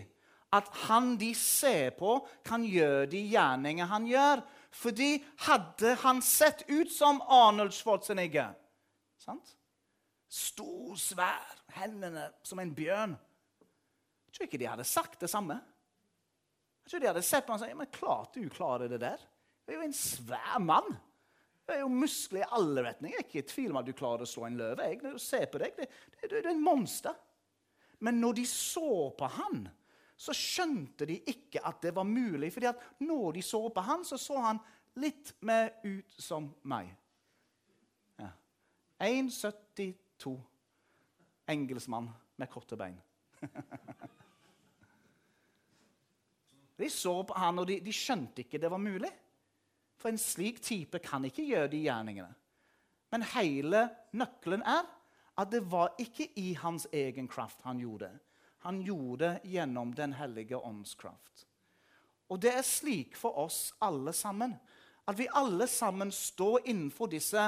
[0.57, 4.41] at han de ser på, kan gjøre de gjerninger han gjør.
[4.73, 5.11] Fordi
[5.45, 8.55] hadde han sett ut som Arnold Schwarzenegger
[9.21, 9.55] sant?
[10.29, 13.15] Stor, svær, hendene som en bjørn.
[14.29, 15.57] Jeg tror ikke de hadde sagt det samme.
[16.85, 19.01] Jeg tror de hadde sett på ham og sagt ja, men klart du klarer det
[19.01, 19.21] der.
[19.65, 20.89] Du er jo en svær mann.
[21.65, 23.17] Du er jo muskler i alle retninger.
[23.17, 24.85] Jeg er ikke i tvil om at du klarer å slå en løve.
[24.85, 27.17] Jeg, når du ser på deg, det, det, det er en monster.
[27.99, 29.67] Men når de så på han,
[30.19, 32.53] så skjønte de ikke at det var mulig.
[32.53, 34.59] fordi at når de så på han, så så han
[34.99, 36.91] litt mer ut som meg.
[38.19, 38.31] Ja.
[38.99, 40.35] 1,72 to.
[41.49, 42.99] Engelskmann med korte bein.
[46.77, 49.09] de så på han, og de, de, skjønte ikke det var mulig.
[49.99, 52.35] For en slik type kan ikke gjøre de gjerningene.
[53.09, 53.87] Men hele
[54.19, 54.85] nøkkelen er
[55.39, 58.11] at det var ikke i hans egen kraft han gjorde.
[58.65, 61.45] Han gjorde gjennom Den hellige ånds kraft.
[62.29, 64.57] Og det er slik for oss alle sammen.
[65.09, 67.47] At vi alle sammen står innenfor disse,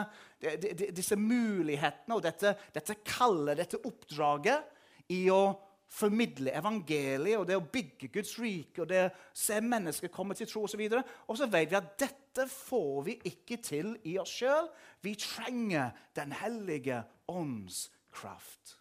[0.96, 5.44] disse mulighetene og dette, dette kallet, dette oppdraget i å
[5.92, 10.48] formidle evangeliet og det å bygge Guds rike og det å se mennesker komme til
[10.48, 10.84] tro osv.
[10.88, 14.70] Og, og så vet vi at dette får vi ikke til i oss sjøl.
[15.04, 18.78] Vi trenger Den hellige ånds kraft.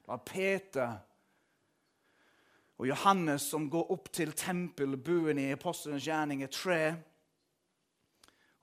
[0.00, 0.96] Det var Peter
[2.78, 6.80] Og Johannes som går opp til tempelbuen i Apostelens gjerninger 3.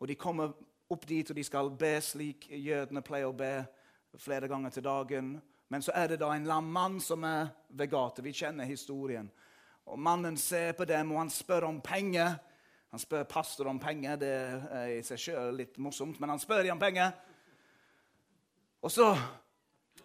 [0.01, 0.51] Og de kommer
[0.91, 3.53] opp dit, og de skal be slik jødene pleier å be
[4.19, 5.31] flere ganger til dagen.
[5.71, 8.21] Men så er det da en lam mann som er ved gata.
[8.21, 9.29] Vi kjenner historien.
[9.87, 12.33] Og Mannen ser på dem, og han spør om penger.
[12.91, 14.17] Han spør pastor om penger.
[14.19, 14.31] Det
[14.67, 17.13] er i seg sjøl litt morsomt, men han spør dem om penger.
[18.83, 19.13] Og så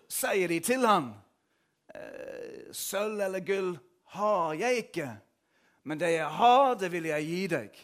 [0.06, 1.10] sier de til han,
[1.90, 3.74] «Eh, Sølv eller gull
[4.14, 5.08] har jeg ikke,
[5.82, 7.82] men det jeg har, det vil jeg gi deg.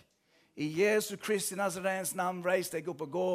[0.54, 3.30] I Jesu Kristi Nazarens navn, reis deg opp og gå.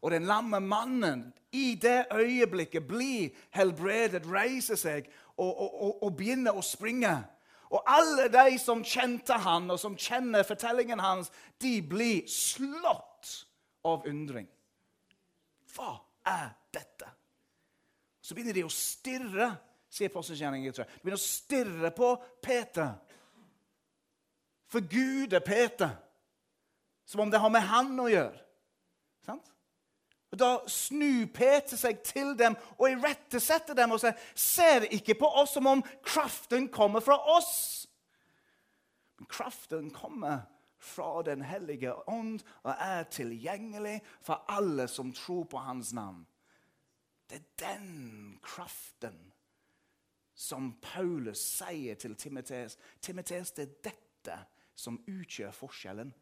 [0.00, 6.16] Og den lamme mannen i det øyeblikket blir helbredet, reiser seg og, og, og, og
[6.16, 7.12] begynner å springe.
[7.70, 11.30] Og alle de som kjente han, og som kjenner fortellingen hans,
[11.62, 13.34] de blir slått
[13.86, 14.48] av undring.
[15.74, 15.92] Hva
[16.26, 17.10] er dette?
[18.20, 19.52] Så begynner de å stirre,
[19.90, 20.86] sier Apostelgjerningen 3.
[20.86, 22.10] De begynner å stirre på
[22.42, 22.92] Peter.
[24.70, 25.94] For Gud er Peter.
[27.06, 28.38] Som om det har med han å gjøre.
[29.26, 29.50] Sant?
[30.30, 35.26] Og Da snur Peter seg til dem og irettesetter dem og sier, 'Ser ikke på
[35.26, 37.86] oss som om kraften kommer fra oss.'
[39.18, 40.46] Men kraften kommer
[40.78, 46.26] fra Den hellige ånd og er tilgjengelig for alle som tror på hans navn.
[47.28, 49.32] Det er den kraften
[50.34, 52.78] som Paulus sier til Timotees.
[53.00, 54.38] Timotees, det er dette
[54.74, 56.14] som utgjør forskjellen.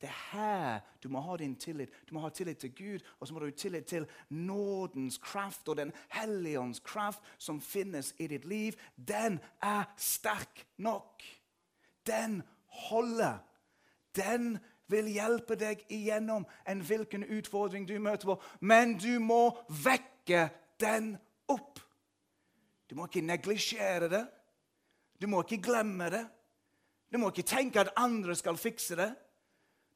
[0.00, 1.92] Det er her du må ha din tillit.
[2.08, 5.68] Du må ha tillit til Gud, og så må du ha tillit til nådens kraft
[5.68, 8.72] og Den hellige ånds kraft som finnes i ditt liv.
[8.96, 11.22] Den er sterk nok.
[12.06, 13.38] Den holder.
[14.16, 14.58] Den
[14.90, 18.40] vil hjelpe deg igjennom en hvilken utfordring du møter på.
[18.60, 19.52] Men du må
[19.84, 20.48] vekke
[20.80, 21.14] den
[21.48, 21.78] opp.
[22.88, 24.24] Du må ikke neglisjere det.
[25.20, 26.24] Du må ikke glemme det.
[27.12, 29.12] Du må ikke tenke at andre skal fikse det.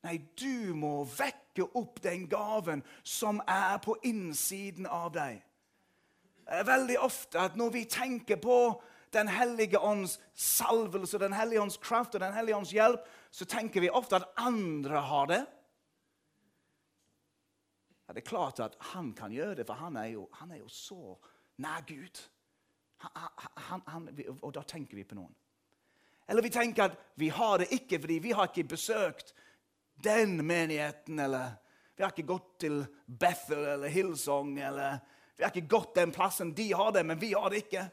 [0.04, 5.40] Nei, du må vekke opp den gaven som er på innsiden av deg.
[6.44, 8.58] Det er veldig ofte at når vi tenker på
[9.14, 13.80] Den hellige ånds salvelse, Den hellige ånds kraft og Den hellige ånds hjelp, så tenker
[13.80, 15.44] vi ofte at andre har det.
[18.08, 20.56] Ja, det er klart at han kan gjøre det, for han er jo, han er
[20.56, 21.16] jo så
[21.56, 22.20] nær Gud.
[22.98, 24.08] Han, han,
[24.42, 25.32] og da tenker vi på noen.
[26.28, 29.34] Eller vi tenker at vi har det ikke fordi vi har ikke besøkt
[29.94, 31.52] den menigheten, eller
[31.96, 34.98] vi har ikke gått til Bethel eller Hillsong, eller
[35.36, 36.54] vi har ikke gått den plassen.
[36.54, 37.86] De har det, men vi har det ikke.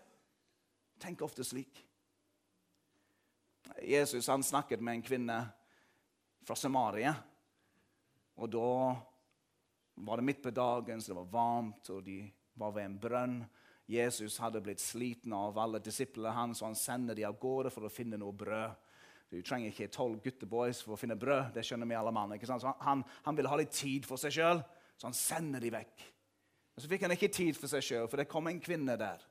[1.02, 1.86] Tenk ofte slik.
[3.82, 5.38] Jesus han snakket med en kvinne
[6.46, 7.14] fra Samaria.
[8.42, 8.74] Og da
[10.02, 12.24] var det midt på dagen, så det var varmt, og de
[12.54, 13.42] var ved en brønn.
[13.86, 17.86] Jesus hadde blitt sliten av alle disiplene hans, og han sender de av gårde for
[17.86, 18.78] å finne noe brød.
[19.32, 21.54] Du trenger ikke tolv gutteboys for å finne brød.
[21.56, 22.34] det skjønner vi alle mann.
[22.36, 22.62] ikke sant?
[22.62, 24.60] Så han, han ville ha litt tid for seg sjøl,
[25.00, 26.08] så han sender dem vekk.
[26.76, 29.24] Og Så fikk han ikke tid for seg sjøl, for det kom en kvinne der.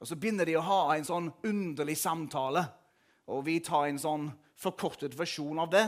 [0.00, 2.64] Og Så begynner de å ha en sånn underlig samtale.
[3.28, 5.84] Og vi tar en sånn forkortet versjon av det.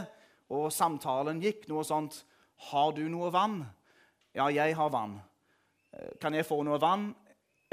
[0.52, 2.24] Og samtalen gikk noe sånt
[2.68, 3.62] Har du noe vann?
[4.36, 5.16] Ja, jeg har vann.
[6.20, 7.08] Kan jeg få noe vann?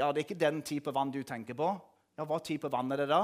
[0.00, 1.68] Ja, det er ikke den type vann du tenker på.
[2.16, 3.20] Ja, Hva type vann er det da?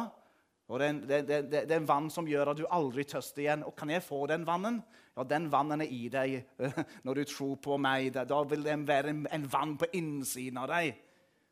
[0.66, 3.04] Og det er, en, det, det, det er, en, vann som gjør at du aldri
[3.06, 3.62] tørster igjen.
[3.68, 4.80] Og kan jeg få den vannen?
[5.14, 6.40] Ja, den vannen er i deg
[7.06, 8.16] når du tror på meg.
[8.16, 10.98] Da vil det være en, en vann på innsiden av deg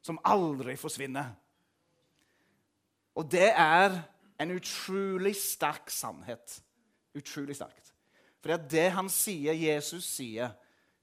[0.05, 1.31] som aldri forsvinner.
[3.15, 3.95] Og det er
[4.43, 6.59] en utrolig sterk sannhet.
[7.15, 7.93] Utrolig sterkt.
[8.43, 10.53] For det han sier, Jesus sier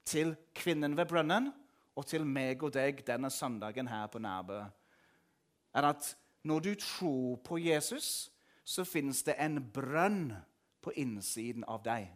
[0.06, 1.48] til kvinnen ved brønnen
[1.96, 4.60] og til meg og deg denne søndagen her på Nærbø,
[5.72, 6.12] er at
[6.42, 8.30] når du tror på Jesus,
[8.64, 10.32] så finnes det en brønn
[10.82, 12.08] på innsiden av deg.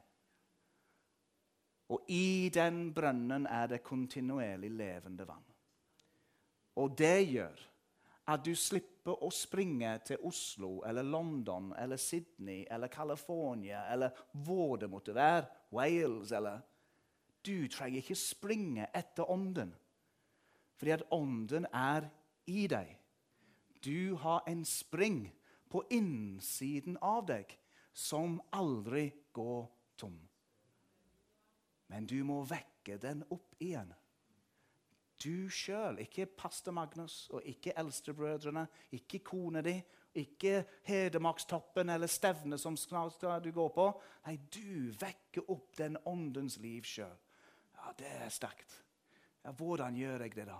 [1.94, 5.44] Og i den brønnen er det kontinuerlig levende vann.
[6.82, 7.60] Og det gjør
[8.26, 14.74] at du slipper å springe til Oslo eller London eller Sydney eller California eller hvor
[14.82, 16.64] det måtte være, Wales eller
[17.46, 19.70] Du trenger ikke springe etter Ånden,
[20.74, 22.08] fordi at Ånden er
[22.50, 22.88] i deg.
[23.86, 25.20] Du har en spring
[25.70, 27.52] på innsiden av deg
[27.94, 30.16] som aldri går tom.
[31.86, 33.92] Men du må vekke den opp igjen.
[35.22, 38.66] Du sjøl, ikke pastor Magnus og ikke eldstebrødrene,
[38.98, 39.78] ikke kona di,
[40.18, 43.86] ikke Hedmarkstoppen eller stevnet som snart du går på.
[44.26, 47.16] Nei, du vekker opp den åndens liv sjøl.
[47.78, 48.80] Ja, det er sterkt.
[49.44, 50.58] Ja, hvordan gjør jeg det, da?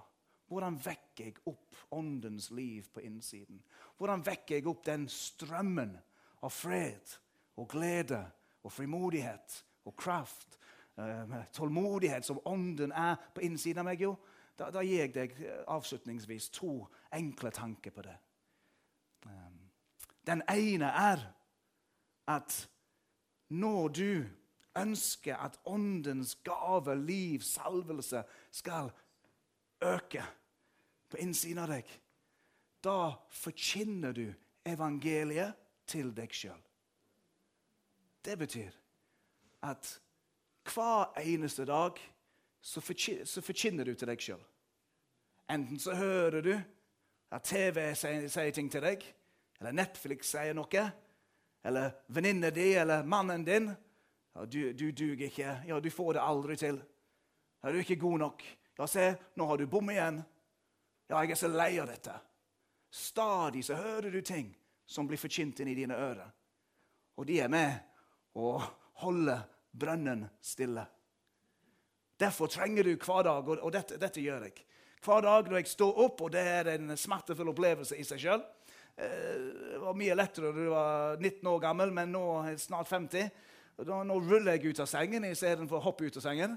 [0.49, 3.59] Hvordan vekker jeg opp åndens liv på innsiden?
[3.99, 5.97] Hvordan vekker jeg opp den strømmen
[6.43, 7.17] av fred
[7.57, 8.21] og glede
[8.63, 10.59] og frimodighet og kraft,
[10.99, 14.01] eh, tålmodighet som ånden er på innsiden av meg?
[14.01, 14.15] Jo,
[14.59, 16.79] da, da gir jeg deg eh, avslutningsvis to
[17.13, 18.17] enkle tanker på det.
[19.27, 19.61] Um,
[20.27, 21.23] den ene er
[22.27, 22.69] at
[23.49, 24.25] når du
[24.77, 28.91] ønsker at åndens gave, liv, salvelse skal
[29.85, 30.24] øke
[31.11, 31.91] på innsiden av deg,
[32.85, 34.27] da forkynner du
[34.66, 35.55] evangeliet
[35.87, 36.59] til deg sjøl.
[38.27, 38.74] Det betyr
[39.66, 39.91] at
[40.66, 41.99] hver eneste dag
[42.61, 44.43] så forkynner du til deg sjøl.
[45.51, 46.55] Enten så hører du
[47.31, 49.03] at TV sier, sier ting til deg,
[49.61, 50.87] eller Netflix sier noe,
[51.66, 53.70] eller venninna di eller mannen din.
[54.35, 55.55] Ja, du, du duger ikke.
[55.66, 56.79] Ja, du får det aldri til.
[57.62, 58.45] Ja, du er ikke god nok.
[58.77, 60.20] Ja, se, nå har du bom igjen.
[61.09, 62.16] Ja, jeg er så lei av dette.
[62.93, 64.51] Stadig så hører du ting
[64.87, 66.29] som blir forkynt inn i dine ører.
[67.16, 68.57] Og de er med å
[69.03, 69.39] holde
[69.72, 70.85] brønnen stille.
[72.16, 74.62] Derfor trenger du hver dag, og dette, dette gjør jeg.
[75.05, 78.45] Hver dag når jeg står opp, og det er en smertefull opplevelse i seg sjøl
[78.97, 79.41] Eh,
[79.72, 82.89] det var mye lettere da du var 19 år gammel, men nå er jeg snart
[82.89, 83.29] 50.
[83.85, 86.57] Da, nå ruller jeg ut av sengen istedenfor å hoppe ut av sengen.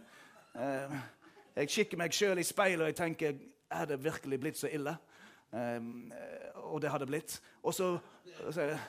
[1.60, 3.39] Eh, jeg kikker meg sjøl i speilet og jeg tenker
[3.70, 4.95] er det virkelig blitt så ille.
[5.51, 6.12] Um,
[6.70, 7.41] og det har det blitt.
[7.64, 7.97] Og så,
[8.51, 8.80] så jeg,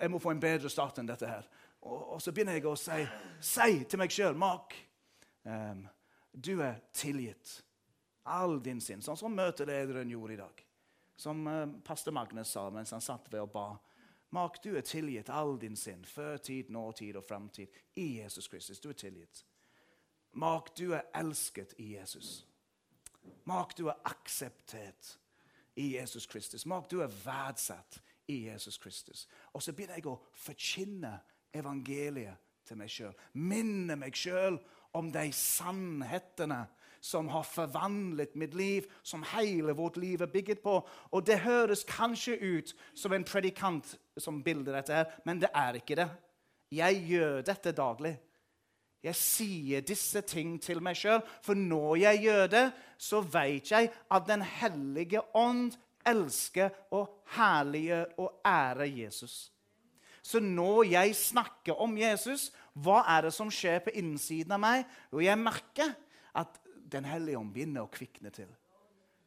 [0.00, 1.48] jeg, må få en bedre start enn dette her.
[1.82, 2.98] Og, og så begynner jeg å si,
[3.40, 4.76] si til meg sjøl Mark,
[5.44, 5.86] um,
[6.32, 7.58] du er tilgitt.
[8.24, 9.02] All din sinn.
[9.02, 10.66] Sånn som møtelederen gjorde i dag
[11.22, 13.66] som uh, pastor Magnus sa mens han satt ved og ba.
[14.32, 17.68] Mark, du er tilgitt all din synd, før tid, nåtid og framtid,
[18.00, 18.80] i Jesus Kristus.
[18.80, 19.44] Du er tilgitt.
[20.32, 22.46] Mark, du er elsket i Jesus.
[23.44, 25.16] Mark, du er akseptert
[25.76, 26.66] i Jesus Kristus.
[26.66, 29.26] Mark, du er verdsatt i Jesus Kristus.
[29.52, 31.16] Og så begynner jeg å forkynne
[31.54, 33.12] evangeliet til meg sjøl.
[33.34, 34.58] Minne meg sjøl
[34.96, 36.64] om de sannhetene
[37.02, 40.76] som har forvandlet mitt liv, som hele vårt liv er bygget på.
[41.10, 45.80] Og det høres kanskje ut som en predikant som bilder dette, her, men det er
[45.80, 46.06] ikke det.
[46.72, 48.14] Jeg gjør dette daglig.
[49.02, 52.66] Jeg sier disse ting til meg sjøl, for når jeg gjør det,
[52.98, 55.72] så vet jeg at Den hellige ånd
[56.06, 59.50] elsker og herliggjør og ærer Jesus.
[60.22, 64.84] Så når jeg snakker om Jesus, hva er det som skjer på innsiden av meg?
[65.10, 65.94] Jo, jeg merker
[66.38, 66.60] at
[66.92, 68.50] den hellige ånd begynner å kvikne til.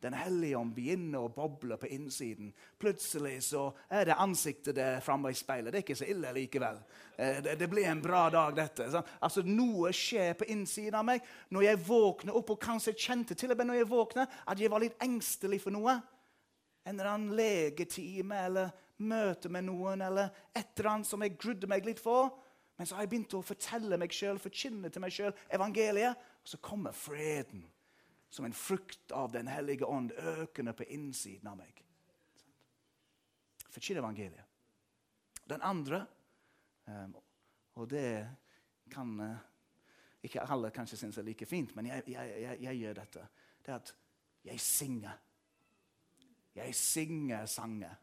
[0.05, 2.51] Den hellige ånd begynner å boble på innsiden.
[2.77, 5.73] Plutselig så er det ansiktet der framme i speilet.
[5.73, 6.77] Det er ikke så ille likevel.
[7.17, 8.85] Eh, det, blir en bra dag, dette.
[9.17, 11.25] Altså, Noe skjer på innsiden av meg.
[11.49, 14.73] Når jeg våkner opp, og kanskje kjente til og med når jeg våkner, at jeg
[14.75, 15.97] var litt engstelig for noe.
[16.85, 21.69] En eller annen legetime eller møte med noen eller et eller annet som jeg grudde
[21.71, 22.29] meg litt for.
[22.77, 26.27] Men så har jeg begynt å fortelle meg sjøl, forkynne til meg sjøl evangeliet.
[26.45, 27.65] Og så kommer freden
[28.29, 31.83] som en frukt av Den hellige ånd økende på innsiden av meg.
[33.69, 34.45] Forkynn evangeliet.
[35.49, 36.05] Den andre,
[36.87, 37.13] ehm,
[37.75, 38.27] og det
[38.91, 39.43] kan eh,
[40.23, 43.27] ikke alle kanskje synes er like fint, men jeg, jeg, jeg, jeg gjør dette,
[43.65, 43.95] det er at
[44.45, 45.21] jeg synger.
[46.55, 47.95] Jeg synger sanger.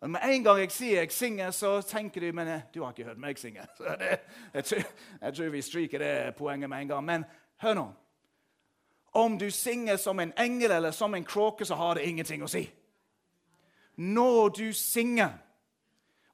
[0.00, 2.94] Og Med en gang jeg sier jeg synger, så tenker du men eh, du har
[2.94, 3.66] ikke hørt meg synge.
[3.76, 4.20] Så det,
[4.54, 4.84] jeg, tror,
[5.20, 7.04] jeg, tror, vi stryker det poenget med en gang.
[7.04, 7.24] Men
[7.60, 7.84] hør nå.
[9.12, 12.48] Om du synger som en engel eller som en kråke, så har det ingenting å
[12.48, 12.64] si.
[13.96, 15.32] Når du synger,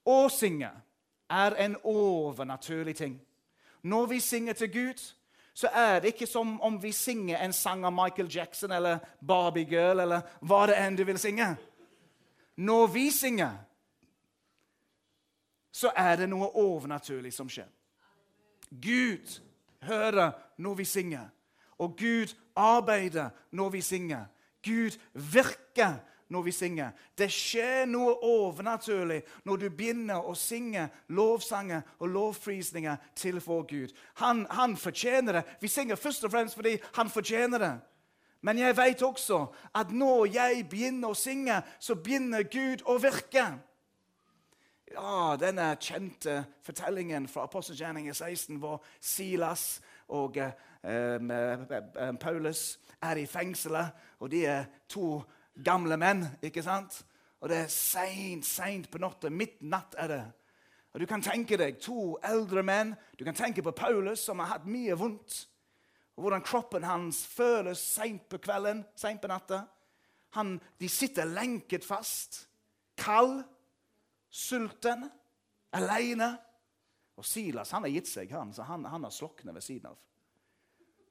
[0.05, 0.71] å synge,
[1.31, 3.17] er en overnaturlig ting.
[3.83, 5.01] Når vi synger til Gud,
[5.55, 9.67] så er det ikke som om vi synger en sang av Michael Jackson eller Barbie
[9.71, 11.55] Girl eller hva det enn du vil synge.
[12.57, 13.57] Når vi synger,
[15.73, 17.69] så er det noe overnaturlig som skjer.
[18.71, 19.41] Gud
[19.81, 21.27] hører når vi synger,
[21.79, 24.25] og Gud arbeider når vi synger.
[24.65, 25.99] Gud virker
[26.29, 26.91] når vi synger.
[27.19, 33.95] Det skjer noe overnaturlig når du begynner å synge lovsanger og lovprisninger til vår Gud.
[34.23, 35.45] Han, han fortjener det.
[35.61, 37.75] Vi synger først og fremst fordi han fortjener det.
[38.47, 43.47] Men jeg vet også at når jeg begynner å synge, så begynner Gud å virke.
[44.93, 49.81] Ja, denne kjente fortellingen fra apostelgjerningen 16, hvor Silas
[50.15, 50.55] og eh,
[52.21, 55.21] Paulus er i fengselet, og de er to
[55.65, 57.01] gamle menn, ikke sant?
[57.41, 59.31] Og det er seint, seint på natta.
[59.31, 60.25] Midnatt er det.
[60.95, 62.95] Og Du kan tenke deg to eldre menn.
[63.19, 65.43] Du kan tenke på Paulus, som har hatt mye vondt.
[66.17, 69.67] Og hvordan kroppen hans føles seint på kvelden, seint på natta.
[70.39, 72.47] Han, de sitter lenket fast.
[72.97, 73.43] Kald,
[74.31, 75.11] sulten,
[75.77, 76.33] aleine.
[77.17, 80.01] Og Silas han har gitt seg, han, så han, han har sloknet ved siden av.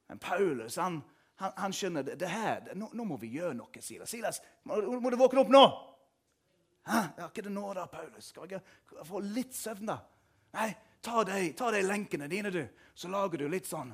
[0.08, 1.02] Men Paulus han,
[1.42, 4.12] han, han skjønner det, det her, det, nå, nå, må vi gjøre noe, Silas.
[4.12, 5.66] Silas, må, må du våkne opp nå?
[6.86, 7.02] Hæ?
[7.18, 8.30] Ja, ikke det nå, da, Paulus?
[8.30, 8.62] Skal jeg
[9.08, 10.00] få litt søvn, da?
[10.56, 10.70] Nei,
[11.04, 12.62] ta de, ta de lenkene dine, du.
[12.96, 13.90] Så lager du litt sånn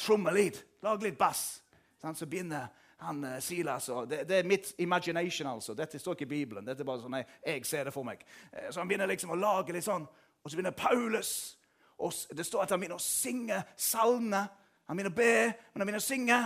[0.00, 0.60] trommelyd.
[0.84, 1.60] Lag litt bass.
[2.00, 2.68] Sånn, så begynner
[3.00, 5.74] han uh, Silas og det, det, er mitt imagination, altså.
[5.76, 6.66] Dette står ikke i Bibelen.
[6.68, 8.22] Dette er bare sånn jeg, jeg ser det for meg.
[8.52, 10.06] Uh, så han begynner liksom å lage litt sånn.
[10.40, 11.32] Og så begynner Paulus.
[12.00, 14.46] Og det står at han begynner å synge salmene.
[14.88, 15.34] Han begynner å be,
[15.72, 16.38] men han begynner å synge.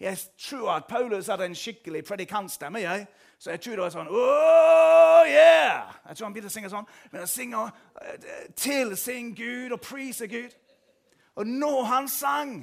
[0.00, 2.80] Jeg tror at Paulus hadde en skikkelig predikantstemme.
[2.80, 3.06] jeg.
[3.38, 5.94] Så jeg tror det var sånn Oh, yeah!
[6.08, 6.88] Jeg tror han begynte å synge sånn.
[7.12, 7.70] Men han synger
[8.56, 10.56] til sin Gud og priser Gud.
[11.36, 12.54] Og når han sang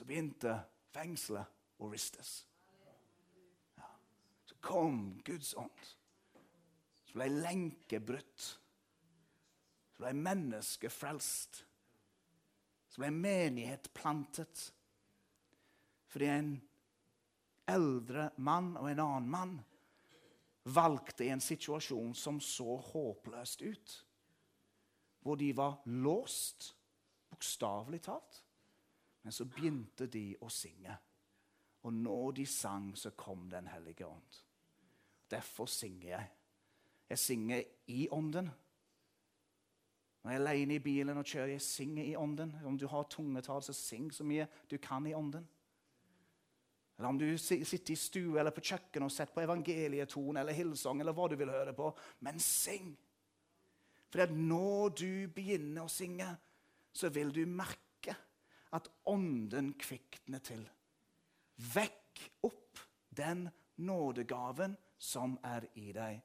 [0.00, 0.54] så begynte
[0.94, 1.44] fengselet
[1.78, 2.46] å ristes.
[4.48, 5.90] Så kom Guds ånd.
[7.04, 8.46] Så ble lenke brutt.
[10.00, 11.58] Så ble mennesket frelst.
[12.88, 14.70] Så ble menighet plantet.
[16.08, 16.54] Fordi en
[17.68, 19.58] eldre mann og en annen mann
[20.72, 23.92] valgte en situasjon som så håpløst ut,
[25.20, 26.72] hvor de var låst,
[27.30, 28.40] bokstavelig talt
[29.22, 30.94] men så begynte de å synge.
[31.84, 34.40] Og når de sang, så kom Den hellige ånd.
[35.30, 36.30] Derfor synger jeg.
[37.08, 38.50] Jeg synger i ånden.
[40.20, 42.52] Når jeg er alene i bilen og kjører, jeg synger i ånden.
[42.66, 45.46] Om du har tungetall, så syng så mye du kan i ånden.
[46.98, 51.00] Eller om du sitter i stue eller på kjøkkenet og setter på evangelietone eller hilsong
[51.00, 51.88] eller hva du vil høre på.
[52.20, 52.92] Men syng!
[54.10, 56.26] For når du begynner å synge,
[56.92, 58.12] så vil du merke
[58.76, 60.60] at ånden kvikner til.
[61.72, 62.82] Vekk opp
[63.16, 63.46] den
[63.80, 66.20] nådegaven som er i deg.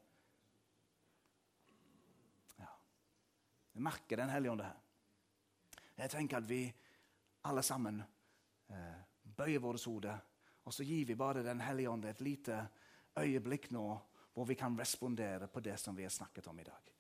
[3.76, 4.78] Vi merker Den hellige ånd her.
[5.96, 6.62] Jeg tenker at vi
[7.46, 8.00] alle sammen
[8.72, 9.02] eh,
[9.36, 10.22] bøyer våre hoder,
[10.64, 12.62] og så gir vi bare Den hellige ånd et lite
[13.20, 13.86] øyeblikk nå
[14.36, 16.96] hvor vi kan respondere på det som vi har snakket om i dag.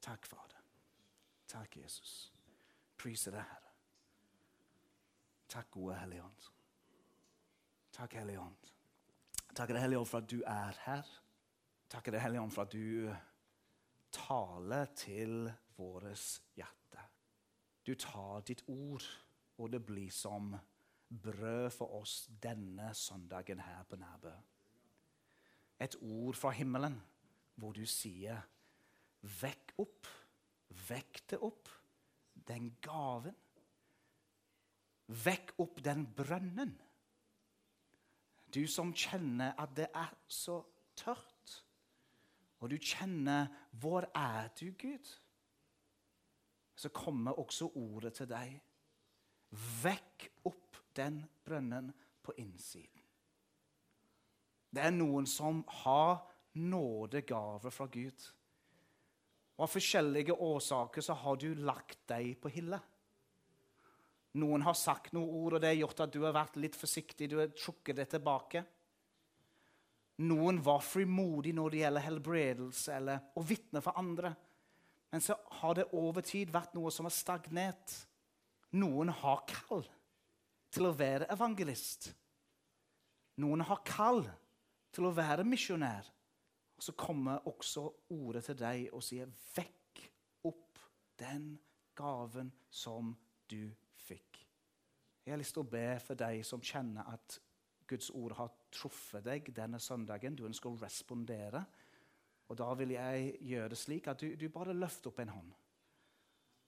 [0.00, 0.60] Takk, Fader.
[1.46, 2.32] Takk, Jesus
[2.96, 3.72] priser deg, Herre.
[5.52, 6.46] Takk, gode Hellige Ånd.
[7.92, 8.70] Takk, Hellige Ånd.
[9.54, 11.12] Takk, Hellige Ånd, for at du er her.
[11.92, 13.10] Takk, Hellige Ånd, for at du
[14.12, 17.06] taler til vårt hjerte.
[17.86, 19.04] Du tar ditt ord,
[19.58, 20.52] og det blir som
[21.22, 24.32] brød for oss denne søndagen her på Nærbø.
[25.80, 27.00] Et ord fra himmelen
[27.54, 28.40] hvor du sier
[29.22, 30.08] 'vekk opp',
[30.88, 31.68] vekk det opp
[32.48, 33.36] den gaven.
[35.06, 36.80] Vekk opp den brønnen.
[38.54, 40.62] Du som kjenner at det er så
[40.96, 41.31] tørt,
[42.62, 45.18] og du kjenner 'Hvor er du, Gud?'
[46.74, 48.60] Så kommer også ordet til deg.
[49.82, 51.92] Vekk opp den brønnen
[52.22, 53.02] på innsiden.
[54.72, 56.22] Det er noen som har
[56.54, 58.32] nådegave fra Gud.
[59.56, 62.80] Og Av forskjellige årsaker så har du lagt deg på hylla.
[64.32, 67.28] Noen har sagt noen ord, og det har gjort at du har vært litt forsiktig.
[67.28, 68.64] Du har trukket det tilbake.
[70.20, 74.34] Noen var frimodige når det gjelder helbredelse eller å vitne for andre.
[75.12, 77.96] Men så har det over tid vært noe som har stagnert.
[78.76, 79.84] Noen har kall
[80.72, 82.12] til å være evangelist.
[83.40, 84.24] Noen har kall
[84.92, 86.10] til å være misjonær
[86.76, 90.00] Og så kommer også ordet til deg og sier, 'Vekk
[90.44, 90.78] opp
[91.18, 91.60] den
[91.94, 94.40] gaven som du fikk'.
[95.24, 97.38] Jeg har lyst til å be for deg som kjenner at
[97.92, 100.36] Guds ord har truffet deg denne søndagen.
[100.36, 101.64] Du ønsker å respondere.
[102.48, 105.52] Og Da vil jeg gjøre det slik at du, du bare løfter opp en hånd.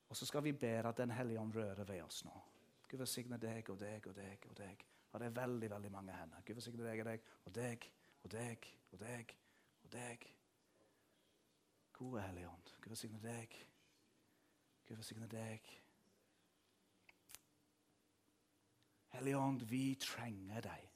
[0.08, 2.34] Og så skal vi be at Den hellige ånd rører ved oss nå.
[2.88, 4.46] Gud velsigne deg og deg og deg.
[4.50, 4.84] Og deg.
[5.12, 6.44] Og det er veldig veldig mange hender.
[6.44, 7.90] Gud velsigne deg og deg og deg
[8.24, 9.36] og deg og deg
[9.84, 10.26] og deg.
[11.94, 13.60] Gode Hellige Ånd, Gud velsigne deg.
[14.88, 15.70] Gud velsigne deg.
[19.14, 20.93] Hellige Ånd, vi trenger deg.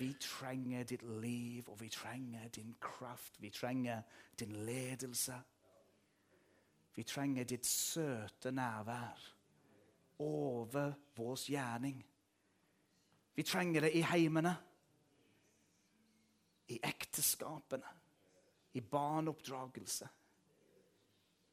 [0.00, 3.36] Vi trenger ditt liv, og vi trenger din kraft.
[3.40, 4.02] Vi trenger
[4.40, 5.34] din ledelse.
[6.94, 9.36] Vi trenger ditt søte nærvær
[10.18, 12.00] over vår gjerning.
[13.34, 14.56] Vi trenger det i heimene
[16.68, 17.92] i ekteskapene,
[18.72, 20.08] i barneoppdragelse,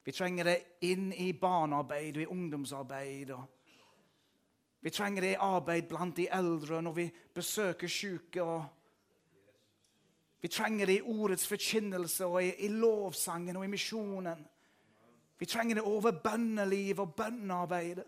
[0.03, 3.31] Vi trenger det inn i barnearbeid og i ungdomsarbeid.
[3.31, 3.56] og
[4.87, 7.03] vi trenger det i arbeid blant de eldre når vi
[7.35, 8.39] besøker syke.
[8.39, 8.63] og
[10.39, 14.45] Vi trenger det i ordets forkynnelse og i, i lovsangen og i misjonen.
[15.39, 18.05] Vi trenger det over bønneliv og bønnearbeidet.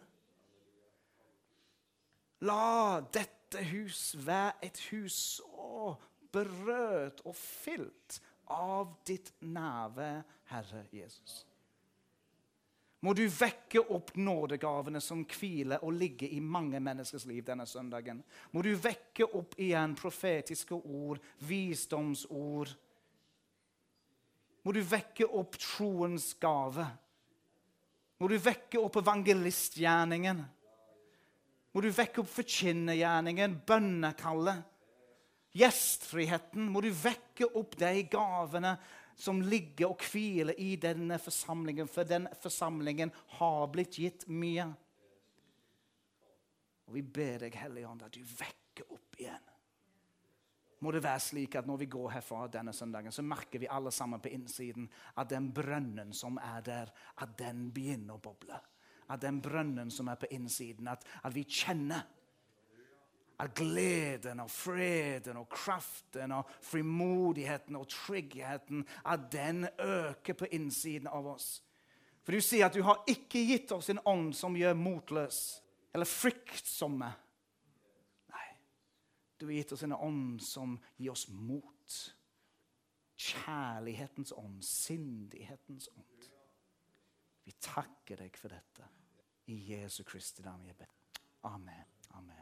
[2.47, 5.95] La dette hus være et hus så
[6.32, 11.43] berørt og fylt av ditt nærvær, Herre Jesus.
[12.99, 18.19] Må du vekke opp nådegavene som hviler og ligger i mange menneskers liv denne søndagen.
[18.51, 22.73] Må du vekke opp igjen profetiske ord, visdomsord.
[24.67, 26.89] Må du vekke opp troens gave.
[28.19, 30.43] Må du vekke opp evangelistgjerningen.
[31.71, 34.65] Må du vekke opp forkynnergjerningen, bønnekallet,
[35.55, 36.67] gjestfriheten.
[36.67, 38.75] Må du vekke opp de gavene
[39.20, 44.70] som ligger og hviler i denne forsamlingen, for den forsamlingen har blitt gitt mye.
[46.88, 49.49] Og vi ber deg, Hellige Ånd, at du vekker opp igjen.
[50.80, 53.91] Må det være slik at når vi går herfra denne søndagen, så merker vi alle
[53.91, 54.88] sammen på innsiden
[55.20, 58.61] at den brønnen som er der, at den begynner å boble.
[59.11, 62.07] At den brønnen som er på innsiden, at, at vi kjenner
[63.39, 71.07] at gleden og freden og kraften og frimodigheten og tryggheten at den øker på innsiden
[71.07, 71.61] av oss.
[72.23, 75.39] For du sier at du har ikke gitt oss en ånd som gjør motløs
[75.95, 77.09] eller fryktsomme.
[78.29, 78.49] Nei,
[79.39, 81.97] du har gitt oss en ånd som gir oss mot.
[83.19, 86.29] Kjærlighetens ånd, sindighetens ånd.
[87.47, 88.85] Vi takker deg for dette.
[89.49, 90.69] I Jesu Kristi navn.
[91.49, 91.85] Amen.
[92.13, 92.37] Amen.